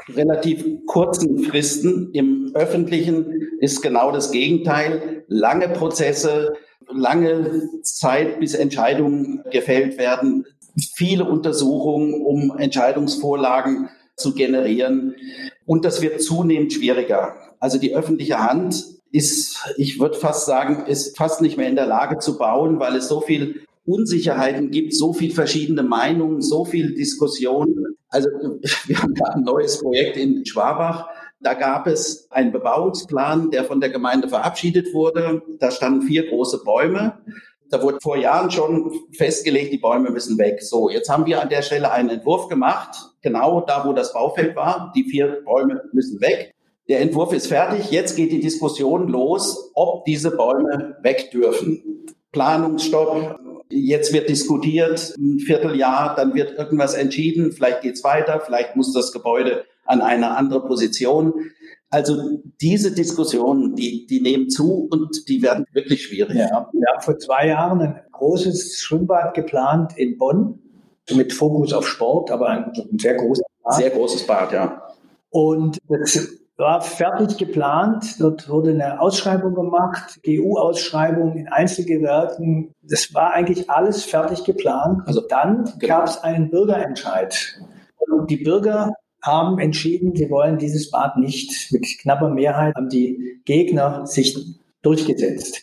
relativ 0.08 0.64
kurzen 0.86 1.44
Fristen. 1.44 2.10
Im 2.12 2.50
öffentlichen 2.54 3.48
ist 3.60 3.82
genau 3.82 4.10
das 4.10 4.32
Gegenteil. 4.32 5.24
Lange 5.28 5.68
Prozesse, 5.68 6.54
lange 6.92 7.68
Zeit, 7.82 8.40
bis 8.40 8.54
Entscheidungen 8.54 9.44
gefällt 9.52 9.98
werden, 9.98 10.44
viele 10.94 11.24
Untersuchungen, 11.24 12.22
um 12.22 12.56
Entscheidungsvorlagen 12.56 13.88
zu 14.16 14.34
generieren. 14.34 15.14
Und 15.66 15.84
das 15.84 16.02
wird 16.02 16.22
zunehmend 16.22 16.72
schwieriger. 16.72 17.36
Also 17.58 17.78
die 17.78 17.94
öffentliche 17.94 18.38
Hand 18.38 18.84
ist, 19.12 19.58
ich 19.76 19.98
würde 19.98 20.16
fast 20.16 20.46
sagen, 20.46 20.86
ist 20.86 21.16
fast 21.16 21.42
nicht 21.42 21.56
mehr 21.56 21.68
in 21.68 21.76
der 21.76 21.86
Lage 21.86 22.18
zu 22.18 22.38
bauen, 22.38 22.78
weil 22.78 22.96
es 22.96 23.08
so 23.08 23.20
viel 23.20 23.62
Unsicherheiten 23.84 24.70
gibt, 24.70 24.94
so 24.94 25.12
viel 25.12 25.32
verschiedene 25.32 25.82
Meinungen, 25.82 26.42
so 26.42 26.64
viel 26.64 26.94
Diskussionen. 26.94 27.96
Also 28.08 28.28
wir 28.86 29.02
haben 29.02 29.14
da 29.14 29.32
ein 29.32 29.42
neues 29.42 29.80
Projekt 29.80 30.16
in 30.16 30.44
Schwabach. 30.46 31.08
Da 31.40 31.54
gab 31.54 31.86
es 31.86 32.30
einen 32.30 32.52
Bebauungsplan, 32.52 33.50
der 33.50 33.64
von 33.64 33.80
der 33.80 33.90
Gemeinde 33.90 34.28
verabschiedet 34.28 34.92
wurde. 34.92 35.42
Da 35.58 35.70
standen 35.70 36.02
vier 36.02 36.28
große 36.28 36.62
Bäume. 36.64 37.18
Da 37.70 37.82
wurde 37.82 37.98
vor 38.02 38.16
Jahren 38.16 38.50
schon 38.50 38.92
festgelegt, 39.12 39.72
die 39.72 39.78
Bäume 39.78 40.10
müssen 40.10 40.36
weg. 40.38 40.62
So, 40.62 40.90
jetzt 40.90 41.08
haben 41.08 41.26
wir 41.26 41.40
an 41.40 41.48
der 41.48 41.62
Stelle 41.62 41.92
einen 41.92 42.10
Entwurf 42.10 42.48
gemacht, 42.48 42.96
genau 43.22 43.60
da, 43.60 43.86
wo 43.86 43.92
das 43.92 44.12
Baufeld 44.12 44.56
war. 44.56 44.92
Die 44.94 45.04
vier 45.04 45.42
Bäume 45.44 45.82
müssen 45.92 46.20
weg. 46.20 46.54
Der 46.88 47.00
Entwurf 47.00 47.32
ist 47.32 47.46
fertig. 47.46 47.92
Jetzt 47.92 48.16
geht 48.16 48.32
die 48.32 48.40
Diskussion 48.40 49.06
los, 49.08 49.70
ob 49.74 50.04
diese 50.04 50.32
Bäume 50.36 50.96
weg 51.02 51.30
dürfen. 51.30 52.04
Planungsstopp. 52.32 53.38
Jetzt 53.68 54.12
wird 54.12 54.28
diskutiert, 54.28 55.14
ein 55.16 55.38
Vierteljahr, 55.38 56.16
dann 56.16 56.34
wird 56.34 56.58
irgendwas 56.58 56.94
entschieden. 56.94 57.52
Vielleicht 57.52 57.82
geht's 57.82 58.02
weiter, 58.02 58.40
vielleicht 58.44 58.74
muss 58.74 58.92
das 58.92 59.12
Gebäude 59.12 59.64
an 59.84 60.00
eine 60.00 60.36
andere 60.36 60.66
Position. 60.66 61.32
Also 61.90 62.40
diese 62.60 62.92
Diskussionen, 62.92 63.74
die, 63.74 64.06
die 64.06 64.20
nehmen 64.20 64.48
zu 64.48 64.88
und 64.90 65.28
die 65.28 65.42
werden 65.42 65.66
wirklich 65.72 66.04
schwierig. 66.04 66.36
Ja, 66.36 66.68
wir 66.72 66.86
haben 66.92 67.00
vor 67.00 67.18
zwei 67.18 67.48
Jahren 67.48 67.80
ein 67.80 68.00
großes 68.12 68.80
Schwimmbad 68.80 69.34
geplant 69.34 69.98
in 69.98 70.16
Bonn 70.16 70.60
mit 71.12 71.32
Fokus 71.32 71.72
auf 71.72 71.88
Sport, 71.88 72.30
aber 72.30 72.48
ein, 72.48 72.72
ein 72.92 72.98
sehr 72.98 73.14
großes 73.14 73.44
Bad. 73.64 73.74
Sehr 73.74 73.90
großes 73.90 74.26
Bad, 74.26 74.52
ja. 74.52 74.82
Und 75.30 75.78
das 75.88 76.28
war 76.56 76.80
fertig 76.80 77.38
geplant. 77.38 78.20
Dort 78.20 78.48
wurde 78.48 78.70
eine 78.70 79.00
Ausschreibung 79.00 79.54
gemacht, 79.54 80.20
GU-Ausschreibung 80.24 81.36
in 81.36 81.48
Einzelgewerken. 81.48 82.72
Das 82.82 83.12
war 83.14 83.32
eigentlich 83.32 83.68
alles 83.68 84.04
fertig 84.04 84.44
geplant. 84.44 85.02
Also 85.06 85.22
dann 85.22 85.64
genau. 85.78 85.96
gab 85.96 86.06
es 86.06 86.18
einen 86.18 86.50
Bürgerentscheid. 86.50 87.60
Und 87.98 88.30
die 88.30 88.36
Bürger 88.36 88.92
haben 89.22 89.58
entschieden, 89.58 90.14
sie 90.14 90.30
wollen 90.30 90.58
dieses 90.58 90.90
Bad 90.90 91.16
nicht. 91.16 91.72
Mit 91.72 91.86
knapper 92.00 92.30
Mehrheit 92.30 92.74
haben 92.74 92.88
die 92.88 93.40
Gegner 93.44 94.06
sich 94.06 94.36
durchgesetzt. 94.82 95.62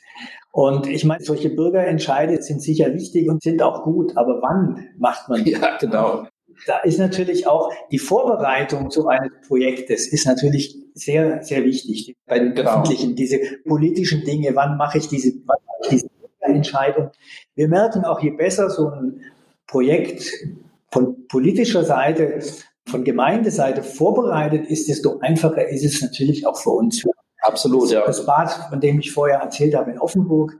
Und 0.51 0.87
ich 0.87 1.05
meine, 1.05 1.23
solche 1.23 1.49
Bürgerentscheide 1.49 2.41
sind 2.41 2.61
sicher 2.61 2.93
wichtig 2.93 3.29
und 3.29 3.43
sind 3.43 3.61
auch 3.61 3.83
gut, 3.83 4.17
aber 4.17 4.41
wann 4.41 4.87
macht 4.97 5.29
man 5.29 5.43
die? 5.43 5.51
Ja, 5.51 5.77
genau. 5.77 6.27
Da 6.65 6.79
ist 6.79 6.97
natürlich 6.97 7.45
auch 7.45 7.71
die 7.91 7.99
Vorbereitung 7.99 8.89
so 8.89 9.07
eines 9.07 9.29
Projektes 9.47 10.07
ist 10.07 10.25
natürlich 10.25 10.75
sehr, 10.95 11.43
sehr 11.43 11.63
wichtig. 11.63 12.15
Bei 12.25 12.39
den 12.39 12.55
genau. 12.55 12.71
öffentlichen, 12.71 13.15
diese 13.15 13.39
politischen 13.67 14.23
Dinge, 14.23 14.55
wann 14.55 14.77
mache 14.77 14.97
ich 14.97 15.07
diese, 15.07 15.33
wann 15.45 15.57
mache 15.67 15.95
ich 15.95 16.01
diese 16.01 16.09
Entscheidung? 16.39 17.11
Wir 17.53 17.67
merken 17.67 18.05
auch, 18.05 18.19
je 18.21 18.31
besser 18.31 18.71
so 18.71 18.89
ein 18.89 19.21
Projekt 19.67 20.31
von 20.89 21.27
politischer 21.27 21.83
Seite 21.83 22.39
von 22.87 23.03
Gemeindeseite 23.03 23.83
vorbereitet 23.83 24.67
ist, 24.67 24.87
desto 24.87 25.19
einfacher 25.19 25.67
ist 25.67 25.83
es 25.83 26.01
natürlich 26.01 26.47
auch 26.47 26.57
für 26.57 26.71
uns. 26.71 27.03
Absolut, 27.41 27.91
ja. 27.91 28.05
Das 28.05 28.25
Bad, 28.25 28.51
von 28.69 28.79
dem 28.79 28.99
ich 28.99 29.11
vorher 29.11 29.39
erzählt 29.39 29.75
habe 29.75 29.91
in 29.91 29.99
Offenburg, 29.99 30.57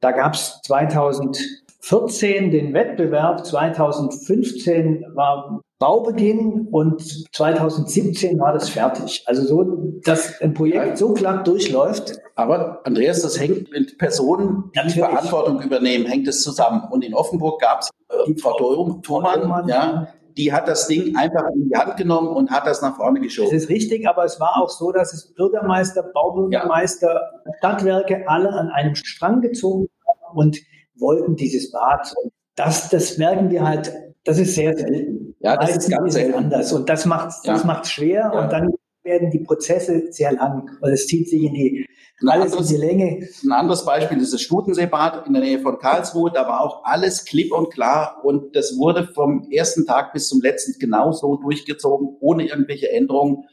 da 0.00 0.12
gab 0.12 0.34
es 0.34 0.60
2014 0.64 2.50
den 2.50 2.74
Wettbewerb, 2.74 3.46
2015 3.46 5.04
war 5.14 5.60
Baubeginn 5.78 6.68
und 6.70 7.02
2017 7.34 8.38
war 8.38 8.54
das 8.54 8.70
fertig. 8.70 9.22
Also 9.26 9.46
so, 9.46 9.64
dass 10.04 10.40
ein 10.40 10.54
Projekt 10.54 10.96
so 10.96 11.12
glatt 11.12 11.46
durchläuft. 11.46 12.18
Aber 12.34 12.80
Andreas, 12.84 13.20
das 13.20 13.38
hängt 13.38 13.70
mit 13.70 13.98
Personen, 13.98 14.70
die 14.74 14.78
Natürlich. 14.78 14.96
Verantwortung 14.96 15.60
übernehmen, 15.60 16.06
hängt 16.06 16.28
es 16.28 16.42
zusammen. 16.42 16.82
Und 16.90 17.04
in 17.04 17.14
Offenburg 17.14 17.60
gab 17.60 17.80
es 17.80 17.90
äh, 18.08 18.34
Frau 18.38 19.00
Thurmann, 19.02 19.68
ja, 19.68 20.08
die 20.36 20.52
hat 20.52 20.68
das 20.68 20.86
Ding 20.86 21.16
einfach 21.16 21.48
in 21.54 21.68
die 21.68 21.76
Hand 21.76 21.96
genommen 21.96 22.28
und 22.28 22.50
hat 22.50 22.66
das 22.66 22.82
nach 22.82 22.96
vorne 22.96 23.20
geschoben. 23.20 23.50
Das 23.50 23.62
ist 23.62 23.68
richtig, 23.68 24.06
aber 24.06 24.24
es 24.24 24.38
war 24.38 24.60
auch 24.62 24.68
so, 24.68 24.92
dass 24.92 25.12
es 25.12 25.32
Bürgermeister, 25.34 26.02
Baubürgermeister, 26.02 27.14
ja. 27.44 27.52
Stadtwerke 27.58 28.28
alle 28.28 28.50
an 28.50 28.68
einem 28.68 28.94
Strang 28.94 29.40
gezogen 29.40 29.88
haben 30.06 30.36
und 30.36 30.58
wollten 30.98 31.36
dieses 31.36 31.72
Bad. 31.72 32.12
Und 32.22 32.32
das, 32.54 32.90
das 32.90 33.18
merken 33.18 33.50
wir 33.50 33.66
halt, 33.66 33.92
das 34.24 34.38
ist 34.38 34.54
sehr 34.54 34.76
selten. 34.76 35.34
Ja, 35.40 35.56
das 35.56 35.76
ist 35.76 35.90
ganz 35.90 36.14
selten. 36.14 36.34
anders. 36.34 36.72
Und 36.72 36.88
das 36.88 37.06
macht 37.06 37.28
das 37.44 37.64
ja. 37.64 37.84
schwer 37.84 38.30
ja. 38.32 38.42
und 38.42 38.52
dann 38.52 38.74
werden 39.02 39.30
die 39.30 39.38
Prozesse 39.38 40.10
sehr 40.10 40.32
lang, 40.32 40.68
weil 40.80 40.92
es 40.92 41.06
zieht 41.06 41.30
sich 41.30 41.44
in 41.44 41.54
die 41.54 41.86
ein 42.22 42.28
alles 42.28 42.52
anderes, 42.52 42.70
in 42.70 42.80
die 42.80 42.86
Länge. 42.86 43.28
Ein 43.44 43.52
anderes 43.52 43.84
Beispiel 43.84 44.18
ist 44.18 44.32
das 44.32 44.40
Stutenseebad 44.40 45.26
in 45.26 45.34
der 45.34 45.42
Nähe 45.42 45.60
von 45.60 45.78
Karlsruhe. 45.78 46.30
Da 46.32 46.46
war 46.46 46.62
auch 46.62 46.84
alles 46.84 47.24
klipp 47.24 47.52
und 47.52 47.70
klar 47.70 48.20
und 48.22 48.56
das 48.56 48.78
wurde 48.78 49.08
vom 49.14 49.46
ersten 49.50 49.84
Tag 49.86 50.12
bis 50.12 50.28
zum 50.28 50.40
letzten 50.40 50.78
genauso 50.78 51.36
durchgezogen, 51.36 52.16
ohne 52.20 52.46
irgendwelche 52.46 52.90
Änderungen. 52.90 53.44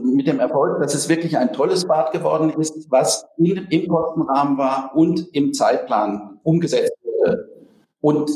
Mit 0.00 0.28
dem 0.28 0.38
Erfolg, 0.38 0.80
dass 0.80 0.94
es 0.94 1.08
wirklich 1.08 1.36
ein 1.36 1.52
tolles 1.52 1.86
Bad 1.86 2.12
geworden 2.12 2.50
ist, 2.50 2.88
was 2.88 3.26
in, 3.36 3.66
im 3.68 3.88
Kostenrahmen 3.88 4.56
war 4.56 4.92
und 4.94 5.34
im 5.34 5.52
Zeitplan 5.52 6.38
umgesetzt 6.44 6.92
wurde. 7.02 7.48
Und 8.00 8.30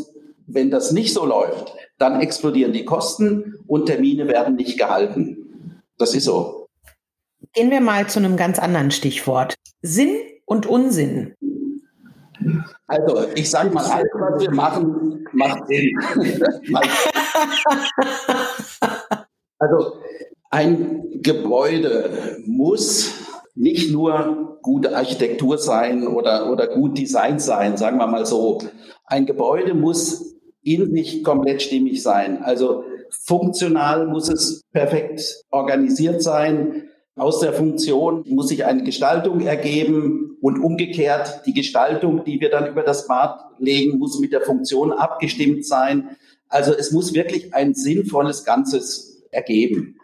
wenn 0.48 0.72
das 0.72 0.90
nicht 0.90 1.14
so 1.14 1.24
läuft, 1.24 1.72
dann 1.98 2.20
explodieren 2.20 2.72
die 2.72 2.84
Kosten 2.84 3.54
und 3.68 3.86
Termine 3.86 4.26
werden 4.26 4.56
nicht 4.56 4.76
gehalten. 4.76 5.82
Das 5.98 6.16
ist 6.16 6.24
so. 6.24 6.55
Gehen 7.56 7.70
wir 7.70 7.80
mal 7.80 8.06
zu 8.06 8.18
einem 8.18 8.36
ganz 8.36 8.58
anderen 8.58 8.90
Stichwort. 8.90 9.54
Sinn 9.80 10.18
und 10.44 10.66
Unsinn. 10.66 11.34
Also, 12.86 13.28
ich 13.34 13.50
sage 13.50 13.70
mal, 13.70 13.82
alles, 13.82 14.10
was 14.12 14.42
wir 14.42 14.50
machen, 14.50 15.26
macht 15.32 15.66
Sinn. 15.66 15.90
also, 19.58 20.02
ein 20.50 21.22
Gebäude 21.22 22.42
muss 22.44 23.14
nicht 23.54 23.90
nur 23.90 24.58
gute 24.60 24.94
Architektur 24.94 25.56
sein 25.56 26.06
oder, 26.06 26.52
oder 26.52 26.66
gut 26.66 26.98
Design 26.98 27.38
sein, 27.38 27.78
sagen 27.78 27.96
wir 27.96 28.06
mal 28.06 28.26
so. 28.26 28.58
Ein 29.06 29.24
Gebäude 29.24 29.72
muss 29.72 30.36
in 30.62 30.94
sich 30.94 31.24
komplett 31.24 31.62
stimmig 31.62 32.02
sein. 32.02 32.42
Also 32.42 32.84
funktional 33.08 34.06
muss 34.08 34.28
es 34.28 34.62
perfekt 34.72 35.44
organisiert 35.50 36.22
sein. 36.22 36.85
Aus 37.16 37.40
der 37.40 37.54
Funktion 37.54 38.24
muss 38.26 38.48
sich 38.48 38.66
eine 38.66 38.84
Gestaltung 38.84 39.40
ergeben 39.40 40.36
und 40.42 40.58
umgekehrt 40.58 41.42
die 41.46 41.54
Gestaltung, 41.54 42.24
die 42.24 42.40
wir 42.40 42.50
dann 42.50 42.66
über 42.70 42.82
das 42.82 43.06
Bad 43.06 43.40
legen, 43.58 43.98
muss 43.98 44.20
mit 44.20 44.32
der 44.32 44.42
Funktion 44.42 44.92
abgestimmt 44.92 45.64
sein. 45.64 46.10
Also 46.48 46.74
es 46.74 46.92
muss 46.92 47.14
wirklich 47.14 47.54
ein 47.54 47.74
sinnvolles 47.74 48.44
Ganzes 48.44 49.22
ergeben. 49.30 49.96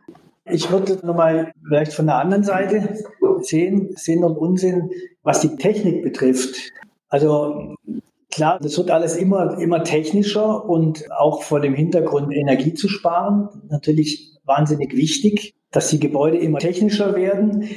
Ich 0.46 0.70
würde 0.70 0.98
nochmal 1.06 1.52
vielleicht 1.66 1.92
von 1.92 2.06
der 2.06 2.16
anderen 2.16 2.44
Seite 2.44 2.96
sehen, 3.40 3.90
Sinn 3.94 4.24
und 4.24 4.38
Unsinn, 4.38 4.90
was 5.22 5.40
die 5.40 5.56
Technik 5.56 6.02
betrifft. 6.02 6.72
Also 7.10 7.74
klar, 8.30 8.58
das 8.60 8.78
wird 8.78 8.90
alles 8.90 9.16
immer, 9.16 9.58
immer 9.58 9.84
technischer 9.84 10.64
und 10.64 11.04
auch 11.12 11.42
vor 11.42 11.60
dem 11.60 11.74
Hintergrund 11.74 12.34
Energie 12.34 12.72
zu 12.72 12.88
sparen, 12.88 13.50
natürlich 13.68 14.31
wahnsinnig 14.44 14.96
wichtig 14.96 15.54
dass 15.72 15.88
die 15.88 15.98
Gebäude 15.98 16.38
immer 16.38 16.58
technischer 16.58 17.16
werden 17.16 17.68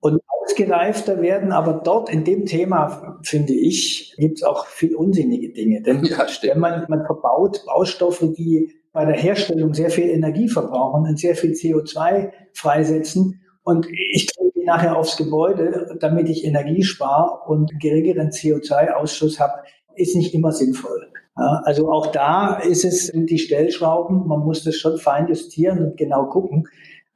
und 0.00 0.20
ausgereifter 0.28 1.22
werden. 1.22 1.52
Aber 1.52 1.80
dort 1.84 2.10
in 2.10 2.24
dem 2.24 2.44
Thema, 2.44 3.18
finde 3.22 3.54
ich, 3.54 4.14
gibt 4.18 4.38
es 4.38 4.42
auch 4.42 4.66
viel 4.66 4.94
unsinnige 4.94 5.52
Dinge. 5.52 5.80
Denn 5.80 6.04
ja, 6.04 6.26
wenn 6.42 6.58
man, 6.58 6.84
man 6.88 7.06
verbaut 7.06 7.64
Baustoffe, 7.64 8.24
die 8.36 8.74
bei 8.92 9.04
der 9.04 9.16
Herstellung 9.16 9.74
sehr 9.74 9.90
viel 9.90 10.10
Energie 10.10 10.48
verbrauchen 10.48 11.08
und 11.08 11.18
sehr 11.18 11.36
viel 11.36 11.52
CO2 11.52 12.32
freisetzen. 12.52 13.40
Und 13.62 13.86
ich 13.90 14.28
die 14.54 14.64
nachher 14.64 14.96
aufs 14.96 15.16
Gebäude, 15.16 15.96
damit 16.00 16.28
ich 16.28 16.44
Energie 16.44 16.82
spare 16.82 17.48
und 17.48 17.78
geringeren 17.80 18.30
CO2-Ausschuss 18.30 19.38
habe, 19.38 19.62
ist 19.96 20.16
nicht 20.16 20.34
immer 20.34 20.52
sinnvoll. 20.52 21.08
Also 21.36 21.92
auch 21.92 22.06
da 22.06 22.54
ist 22.56 22.84
es 22.84 23.12
die 23.14 23.38
Stellschrauben, 23.38 24.26
man 24.26 24.40
muss 24.40 24.64
das 24.64 24.76
schon 24.76 24.96
fein 24.96 25.28
justieren 25.28 25.84
und 25.84 25.96
genau 25.98 26.26
gucken, 26.26 26.66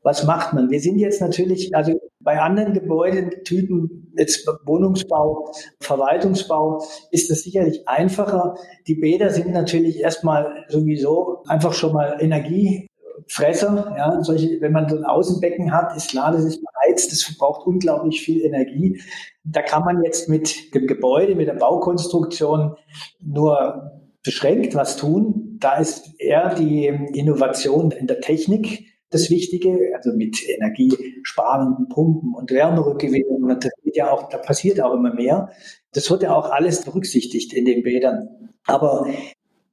was 0.03 0.25
macht 0.25 0.53
man. 0.53 0.71
Wir 0.71 0.81
sind 0.81 0.99
jetzt 0.99 1.21
natürlich, 1.21 1.75
also 1.75 1.99
bei 2.21 2.39
anderen 2.41 2.75
Gebäudetypen, 2.75 4.13
jetzt 4.17 4.47
Wohnungsbau, 4.67 5.51
Verwaltungsbau, 5.81 6.83
ist 7.11 7.31
das 7.31 7.43
sicherlich 7.43 7.89
einfacher. 7.89 8.57
Die 8.87 8.95
Bäder 8.95 9.31
sind 9.31 9.53
natürlich 9.53 10.01
erstmal 10.01 10.65
sowieso 10.69 11.43
einfach 11.47 11.73
schon 11.73 11.95
mal 11.95 12.19
Energiefresser. 12.21 13.95
Ja, 13.97 14.23
solche, 14.23 14.61
wenn 14.61 14.73
man 14.73 14.89
so 14.89 14.97
ein 14.97 15.05
Außenbecken 15.05 15.73
hat, 15.73 15.97
ist 15.97 16.11
klar, 16.11 16.33
das 16.33 16.45
ist 16.45 16.63
beheizt, 16.63 17.11
das 17.11 17.23
verbraucht 17.23 17.67
unglaublich 17.67 18.21
viel 18.21 18.43
Energie. 18.43 19.01
Da 19.45 19.63
kann 19.63 19.85
man 19.85 20.03
jetzt 20.03 20.29
mit 20.29 20.75
dem 20.75 20.87
Gebäude, 20.87 21.35
mit 21.35 21.49
der 21.49 21.55
Baukonstruktion 21.55 22.77
nur 23.21 24.01
beschränkt 24.23 24.75
was 24.75 24.97
tun. 24.97 25.57
Da 25.61 25.79
ist 25.79 26.19
eher 26.19 26.55
die 26.55 26.87
Innovation 26.87 27.91
in 27.91 28.07
der 28.07 28.21
Technik 28.21 28.91
das 29.11 29.29
Wichtige, 29.29 29.93
also 29.97 30.17
mit 30.17 30.39
energiesparenden 30.49 31.89
Pumpen 31.89 32.35
und 32.35 32.51
Wärmerückgewinnung. 32.51 33.43
Und 33.43 33.65
das 33.65 33.73
wird 33.83 33.97
ja 33.97 34.11
auch, 34.11 34.29
da 34.29 34.39
passiert 34.39 34.81
auch 34.81 34.95
immer 34.95 35.13
mehr. 35.13 35.51
Das 35.93 36.09
wird 36.11 36.23
ja 36.23 36.35
auch 36.35 36.51
alles 36.51 36.85
berücksichtigt 36.85 37.53
in 37.53 37.65
den 37.65 37.83
Bädern. 37.83 38.29
Aber 38.67 39.09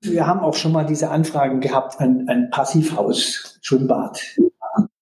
wir 0.01 0.25
haben 0.25 0.39
auch 0.39 0.55
schon 0.55 0.71
mal 0.71 0.85
diese 0.85 1.09
Anfragen 1.09 1.59
gehabt, 1.59 1.99
ein, 1.99 2.27
ein 2.27 2.49
Passivhaus, 2.49 3.59
Schwimmbad. 3.61 4.37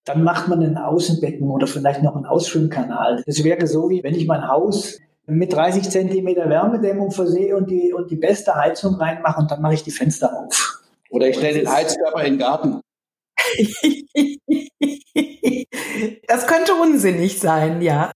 Dann 0.04 0.24
macht 0.24 0.50
man 0.50 0.62
ein 0.62 0.78
Außenbecken 0.78 1.50
oder 1.50 1.66
vielleicht 1.66 2.04
noch 2.04 2.16
einen 2.16 2.26
Ausschwimmkanal. 2.26 3.24
Das 3.26 3.44
wäre 3.44 3.66
so, 3.68 3.90
wie 3.90 4.04
wenn 4.04 4.14
ich 4.14 4.28
mein 4.28 4.48
Haus 4.48 5.00
mit 5.28 5.54
30 5.54 5.90
Zentimeter 5.90 6.50
Wärmedämmung 6.50 7.12
versehe 7.12 7.56
und 7.56 7.70
die, 7.70 7.94
und 7.94 8.12
die 8.12 8.16
beste 8.16 8.56
Heizung 8.56 8.96
reinmache 8.96 9.40
und 9.40 9.52
dann 9.52 9.62
mache 9.62 9.76
ich 9.76 9.84
die 9.84 9.92
Fenster 9.92 10.38
auf. 10.38 10.82
Oder 11.10 11.30
ich 11.30 11.38
stelle 11.38 11.60
den 11.60 11.72
Heizkörper 11.72 12.24
in 12.24 12.34
den 12.34 12.40
Garten. 12.40 12.82
das 16.28 16.48
könnte 16.48 16.74
unsinnig 16.76 17.40
sein, 17.40 17.82
ja. 17.82 18.12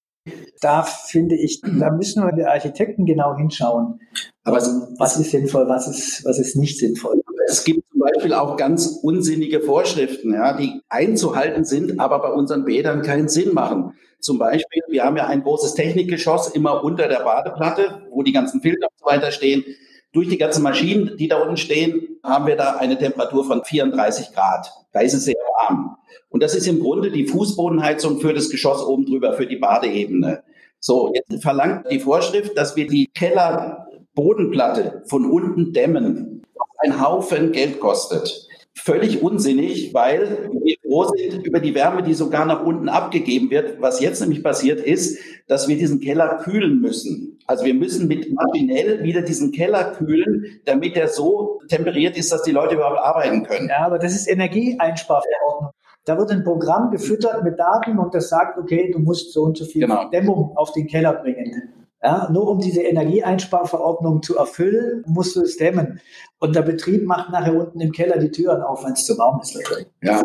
Da 0.61 0.83
finde 0.83 1.35
ich, 1.35 1.61
da 1.61 1.91
müssen 1.91 2.23
wir 2.23 2.33
die 2.33 2.43
Architekten 2.43 3.05
genau 3.05 3.35
hinschauen. 3.37 3.99
Aber 4.43 4.57
was 4.97 5.17
ist 5.17 5.31
sinnvoll, 5.31 5.67
was 5.67 5.87
ist, 5.87 6.25
was 6.25 6.39
ist 6.39 6.55
nicht 6.55 6.77
sinnvoll? 6.77 7.21
Es 7.47 7.63
gibt 7.63 7.87
zum 7.89 7.99
Beispiel 7.99 8.33
auch 8.33 8.57
ganz 8.57 8.99
unsinnige 9.01 9.61
Vorschriften, 9.61 10.33
ja, 10.33 10.55
die 10.55 10.81
einzuhalten 10.89 11.65
sind, 11.65 11.99
aber 11.99 12.19
bei 12.19 12.31
unseren 12.31 12.65
Bädern 12.65 13.01
keinen 13.01 13.29
Sinn 13.29 13.53
machen. 13.53 13.93
Zum 14.19 14.37
Beispiel, 14.37 14.83
wir 14.89 15.05
haben 15.05 15.17
ja 15.17 15.27
ein 15.27 15.43
großes 15.43 15.75
Technikgeschoss 15.75 16.49
immer 16.49 16.83
unter 16.83 17.07
der 17.07 17.21
Badeplatte, 17.21 18.03
wo 18.11 18.21
die 18.21 18.33
ganzen 18.33 18.61
Filter 18.61 18.87
und 18.87 18.99
so 18.99 19.05
weiter 19.05 19.31
stehen. 19.31 19.63
Durch 20.11 20.27
die 20.27 20.37
ganzen 20.37 20.63
Maschinen, 20.63 21.15
die 21.17 21.27
da 21.27 21.37
unten 21.41 21.57
stehen, 21.57 22.19
haben 22.23 22.47
wir 22.47 22.55
da 22.55 22.77
eine 22.77 22.97
Temperatur 22.97 23.45
von 23.45 23.63
34 23.63 24.33
Grad. 24.33 24.71
Da 24.91 25.01
ist 25.01 25.13
es 25.13 25.25
sehr 25.25 25.35
warm. 25.61 25.97
Und 26.29 26.43
das 26.43 26.55
ist 26.55 26.67
im 26.67 26.79
Grunde 26.79 27.11
die 27.11 27.27
Fußbodenheizung 27.27 28.19
für 28.19 28.33
das 28.33 28.49
Geschoss 28.49 28.83
oben 28.83 29.05
drüber, 29.05 29.33
für 29.33 29.47
die 29.47 29.57
Badeebene. 29.57 30.43
So, 30.79 31.13
jetzt 31.13 31.41
verlangt 31.41 31.91
die 31.91 31.99
Vorschrift, 31.99 32.57
dass 32.57 32.75
wir 32.75 32.87
die 32.87 33.07
Kellerbodenplatte 33.13 35.03
von 35.07 35.29
unten 35.29 35.73
dämmen. 35.73 36.38
Ein 36.79 37.01
Haufen 37.01 37.51
Geld 37.51 37.79
kostet 37.79 38.47
völlig 38.75 39.21
unsinnig, 39.21 39.93
weil 39.93 40.49
wir 40.63 40.75
froh 40.81 41.05
sind 41.15 41.45
über 41.45 41.59
die 41.59 41.75
Wärme, 41.75 42.03
die 42.03 42.13
sogar 42.13 42.45
nach 42.45 42.63
unten 42.63 42.89
abgegeben 42.89 43.49
wird. 43.49 43.81
Was 43.81 43.99
jetzt 43.99 44.21
nämlich 44.21 44.43
passiert 44.43 44.79
ist, 44.79 45.19
dass 45.47 45.67
wir 45.67 45.77
diesen 45.77 45.99
Keller 45.99 46.37
kühlen 46.43 46.79
müssen. 46.79 47.39
Also 47.45 47.65
wir 47.65 47.73
müssen 47.73 48.07
mit 48.07 48.31
maschinell 48.33 49.03
wieder 49.03 49.21
diesen 49.21 49.51
Keller 49.51 49.91
kühlen, 49.91 50.61
damit 50.65 50.95
er 50.95 51.07
so 51.07 51.61
temperiert 51.67 52.17
ist, 52.17 52.31
dass 52.31 52.43
die 52.43 52.51
Leute 52.51 52.75
überhaupt 52.75 52.99
arbeiten 52.99 53.43
können. 53.43 53.69
Ja, 53.69 53.85
aber 53.85 53.99
das 53.99 54.13
ist 54.13 54.27
Energieeinsparverordnung. 54.27 55.71
Da 56.05 56.17
wird 56.17 56.31
ein 56.31 56.43
Programm 56.43 56.91
gefüttert 56.91 57.43
mit 57.43 57.59
Daten 57.59 57.99
und 57.99 58.13
das 58.15 58.29
sagt, 58.29 58.57
okay, 58.57 58.89
du 58.91 58.99
musst 58.99 59.33
so 59.33 59.43
und 59.43 59.57
so 59.57 59.65
viel 59.65 59.81
genau. 59.81 60.09
Dämmung 60.09 60.53
auf 60.55 60.71
den 60.71 60.87
Keller 60.87 61.13
bringen. 61.13 61.73
Ja, 62.01 62.29
nur 62.31 62.47
um 62.47 62.59
diese 62.59 62.81
Energieeinsparverordnung 62.81 64.23
zu 64.23 64.37
erfüllen, 64.37 65.03
musst 65.05 65.35
du 65.35 65.41
es 65.41 65.57
dämmen. 65.57 65.99
Und 66.39 66.55
der 66.55 66.61
Betrieb 66.61 67.05
macht 67.05 67.29
nachher 67.29 67.53
unten 67.53 67.81
im 67.81 67.91
Keller 67.91 68.17
die 68.19 68.31
Türen 68.31 68.61
auf, 68.61 68.85
wenn 68.85 68.93
es 68.93 69.05
zu 69.05 69.17
warm 69.17 69.41
ist. 69.41 69.59
Ja. 70.01 70.21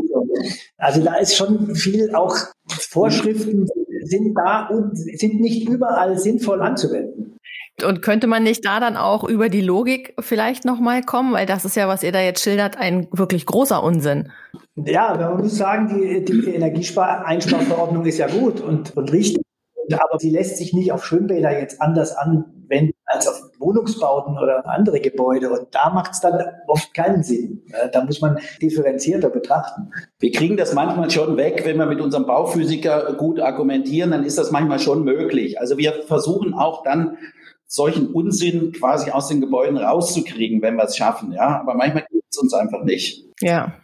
Also 0.78 1.02
da 1.02 1.16
ist 1.16 1.36
schon 1.36 1.74
viel 1.74 2.14
auch 2.14 2.36
Vorschriften 2.68 3.66
sind 4.04 4.34
da 4.34 4.68
und 4.68 4.96
sind 4.96 5.40
nicht 5.40 5.68
überall 5.68 6.18
sinnvoll 6.18 6.62
anzuwenden. 6.62 7.38
Und 7.82 8.02
könnte 8.02 8.28
man 8.28 8.44
nicht 8.44 8.64
da 8.64 8.78
dann 8.78 8.96
auch 8.96 9.24
über 9.24 9.48
die 9.48 9.60
Logik 9.60 10.14
vielleicht 10.20 10.64
nochmal 10.64 11.02
kommen? 11.02 11.32
Weil 11.32 11.46
das 11.46 11.64
ist 11.64 11.74
ja, 11.74 11.88
was 11.88 12.04
ihr 12.04 12.12
da 12.12 12.20
jetzt 12.20 12.42
schildert, 12.42 12.76
ein 12.76 13.08
wirklich 13.10 13.46
großer 13.46 13.82
Unsinn. 13.82 14.30
Ja, 14.76 15.16
man 15.16 15.42
muss 15.42 15.56
sagen, 15.56 15.88
die, 15.88 16.24
die 16.24 16.54
Energieeinsparverordnung 16.54 18.06
ist 18.06 18.18
ja 18.18 18.28
gut 18.28 18.60
und, 18.60 18.96
und 18.96 19.12
richtig 19.12 19.42
aber 19.92 20.18
sie 20.18 20.30
lässt 20.30 20.56
sich 20.56 20.72
nicht 20.72 20.92
auf 20.92 21.04
Schwimmbäder 21.04 21.58
jetzt 21.58 21.82
anders 21.82 22.16
anwenden 22.16 22.94
als 23.06 23.28
auf 23.28 23.40
Wohnungsbauten 23.58 24.38
oder 24.38 24.66
andere 24.66 25.00
Gebäude. 25.00 25.50
Und 25.50 25.74
da 25.74 25.90
macht 25.90 26.12
es 26.12 26.20
dann 26.20 26.42
oft 26.66 26.94
keinen 26.94 27.22
Sinn. 27.22 27.62
Da 27.92 28.04
muss 28.04 28.20
man 28.20 28.38
differenzierter 28.62 29.30
betrachten. 29.30 29.90
Wir 30.18 30.32
kriegen 30.32 30.56
das 30.56 30.72
manchmal 30.72 31.10
schon 31.10 31.36
weg, 31.36 31.62
wenn 31.64 31.76
wir 31.76 31.86
mit 31.86 32.00
unserem 32.00 32.26
Bauphysiker 32.26 33.12
gut 33.14 33.40
argumentieren, 33.40 34.10
dann 34.10 34.24
ist 34.24 34.38
das 34.38 34.50
manchmal 34.50 34.78
schon 34.78 35.04
möglich. 35.04 35.60
Also 35.60 35.76
wir 35.76 35.92
versuchen 36.06 36.54
auch 36.54 36.82
dann 36.82 37.18
solchen 37.66 38.08
Unsinn 38.08 38.72
quasi 38.72 39.10
aus 39.10 39.28
den 39.28 39.40
Gebäuden 39.40 39.76
rauszukriegen, 39.76 40.62
wenn 40.62 40.76
wir 40.76 40.84
es 40.84 40.96
schaffen. 40.96 41.32
Ja, 41.32 41.60
aber 41.60 41.74
manchmal 41.74 42.06
gibt 42.10 42.24
es 42.30 42.38
uns 42.38 42.54
einfach 42.54 42.84
nicht. 42.84 43.24
Ja, 43.40 43.74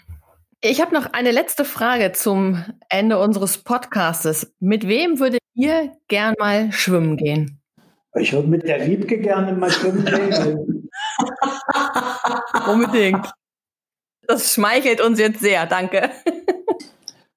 ich 0.63 0.81
habe 0.81 0.95
noch 0.95 1.13
eine 1.13 1.31
letzte 1.31 1.65
Frage 1.65 2.13
zum 2.13 2.63
Ende 2.89 3.19
unseres 3.19 3.59
Podcastes. 3.59 4.53
Mit 4.61 4.87
wem 4.87 5.19
würdet 5.19 5.40
ihr 5.55 5.93
gern 6.09 6.35
mal 6.39 6.73
schwimmen 6.73 7.17
gehen? 7.17 7.61
Ich 8.19 8.33
würde 8.33 8.49
mit 8.49 8.65
der 8.65 8.87
Wiebke 8.87 9.19
gerne 9.19 9.53
mal 9.53 9.71
schwimmen 9.71 10.05
gehen. 10.05 10.91
Unbedingt. 12.69 13.33
Das 14.27 14.55
schmeichelt 14.55 15.01
uns 15.01 15.19
jetzt 15.19 15.41
sehr, 15.41 15.67
danke. 15.67 16.11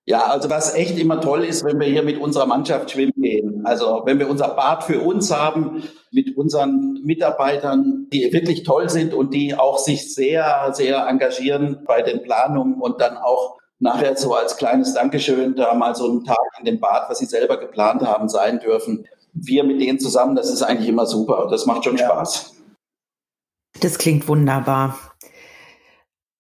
Ja, 0.06 0.26
also 0.26 0.50
was 0.50 0.76
echt 0.76 1.00
immer 1.00 1.22
toll 1.22 1.46
ist, 1.46 1.64
wenn 1.64 1.80
wir 1.80 1.88
hier 1.88 2.04
mit 2.04 2.20
unserer 2.20 2.46
Mannschaft 2.46 2.92
schwimmen 2.92 3.14
gehen. 3.16 3.62
Also 3.66 4.02
wenn 4.06 4.20
wir 4.20 4.30
unser 4.30 4.50
Bad 4.50 4.84
für 4.84 5.00
uns 5.00 5.32
haben, 5.32 5.84
mit 6.12 6.36
unseren 6.36 7.02
Mitarbeitern, 7.04 8.08
die 8.12 8.32
wirklich 8.34 8.64
toll 8.64 8.90
sind 8.90 9.14
und 9.14 9.34
die 9.34 9.56
auch 9.56 9.78
sich 9.78 10.14
sehr, 10.14 10.72
sehr 10.74 11.08
engagieren 11.08 11.84
bei 11.88 12.02
den 12.02 12.22
Planungen 12.22 12.82
und 12.82 13.00
dann 13.00 13.16
auch 13.16 13.58
nachher 13.84 14.16
so 14.18 14.34
als 14.34 14.58
kleines 14.58 14.94
Dankeschön 14.94 15.56
da 15.56 15.74
mal 15.76 15.94
so 15.94 16.10
einen 16.10 16.24
Tag 16.24 16.38
in 16.60 16.66
dem 16.66 16.80
Bad, 16.80 17.10
was 17.10 17.20
sie 17.20 17.26
selber 17.26 17.60
geplant 17.60 18.02
haben, 18.02 18.30
sein 18.30 18.60
dürfen. 18.60 19.06
Wir 19.34 19.64
mit 19.64 19.82
denen 19.82 20.00
zusammen, 20.00 20.36
das 20.36 20.50
ist 20.50 20.64
eigentlich 20.64 20.90
immer 20.90 21.06
super. 21.06 21.48
Das 21.52 21.66
macht 21.66 21.84
schon 21.84 21.98
ja. 21.98 22.06
Spaß. 22.06 22.56
Das 23.80 23.98
klingt 23.98 24.28
wunderbar. 24.28 24.98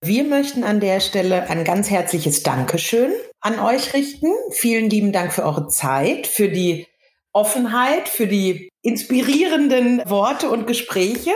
Wir 0.01 0.23
möchten 0.23 0.63
an 0.63 0.79
der 0.79 0.99
Stelle 0.99 1.49
ein 1.49 1.63
ganz 1.63 1.89
herzliches 1.89 2.43
Dankeschön 2.43 3.12
an 3.41 3.60
euch 3.60 3.93
richten. 3.93 4.27
Vielen 4.51 4.89
lieben 4.89 5.12
Dank 5.12 5.34
für 5.34 5.43
eure 5.43 5.67
Zeit, 5.67 6.27
für 6.27 6.49
die 6.49 6.88
Offenheit, 7.34 8.10
für 8.10 8.27
die 8.27 8.69
inspirierenden 8.82 10.01
Worte 10.10 10.49
und 10.49 10.67
Gespräche. 10.67 11.32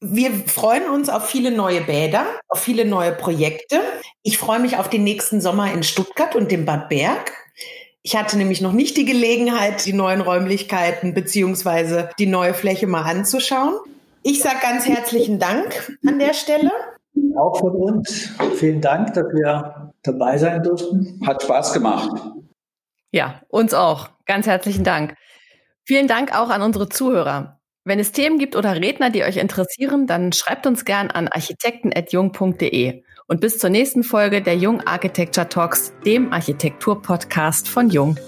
Wir 0.00 0.30
freuen 0.46 0.88
uns 0.90 1.08
auf 1.08 1.28
viele 1.28 1.50
neue 1.50 1.80
Bäder, 1.80 2.24
auf 2.48 2.60
viele 2.60 2.84
neue 2.84 3.10
Projekte. 3.12 3.80
Ich 4.22 4.38
freue 4.38 4.60
mich 4.60 4.76
auf 4.76 4.88
den 4.88 5.02
nächsten 5.02 5.40
Sommer 5.40 5.72
in 5.72 5.82
Stuttgart 5.82 6.36
und 6.36 6.52
dem 6.52 6.64
Bad 6.64 6.88
Berg. 6.88 7.32
Ich 8.02 8.16
hatte 8.16 8.38
nämlich 8.38 8.60
noch 8.60 8.72
nicht 8.72 8.96
die 8.96 9.04
Gelegenheit, 9.04 9.84
die 9.86 9.92
neuen 9.92 10.20
Räumlichkeiten 10.20 11.14
beziehungsweise 11.14 12.10
die 12.20 12.26
neue 12.26 12.54
Fläche 12.54 12.86
mal 12.86 13.02
anzuschauen. 13.02 13.74
Ich 14.22 14.40
sage 14.40 14.58
ganz 14.62 14.86
herzlichen 14.86 15.40
Dank 15.40 15.98
an 16.06 16.20
der 16.20 16.32
Stelle. 16.32 16.70
Auch 17.36 17.58
von 17.58 17.74
uns. 17.74 18.30
Vielen 18.54 18.80
Dank, 18.80 19.14
dass 19.14 19.26
wir 19.32 19.92
dabei 20.04 20.38
sein 20.38 20.62
durften. 20.62 21.20
Hat 21.26 21.42
Spaß 21.42 21.72
gemacht. 21.72 22.10
Ja, 23.10 23.42
uns 23.48 23.74
auch. 23.74 24.10
Ganz 24.26 24.46
herzlichen 24.46 24.84
Dank. 24.84 25.16
Vielen 25.84 26.06
Dank 26.06 26.38
auch 26.38 26.50
an 26.50 26.62
unsere 26.62 26.88
Zuhörer. 26.88 27.57
Wenn 27.88 28.00
es 28.00 28.12
Themen 28.12 28.38
gibt 28.38 28.54
oder 28.54 28.74
Redner, 28.74 29.08
die 29.08 29.22
euch 29.22 29.38
interessieren, 29.38 30.06
dann 30.06 30.34
schreibt 30.34 30.66
uns 30.66 30.84
gern 30.84 31.10
an 31.10 31.26
architekten.jung.de. 31.26 33.02
Und 33.26 33.40
bis 33.40 33.56
zur 33.58 33.70
nächsten 33.70 34.02
Folge 34.04 34.42
der 34.42 34.56
Jung 34.58 34.86
Architecture 34.86 35.48
Talks, 35.48 35.94
dem 36.04 36.30
Architektur-Podcast 36.30 37.66
von 37.66 37.88
Jung. 37.88 38.18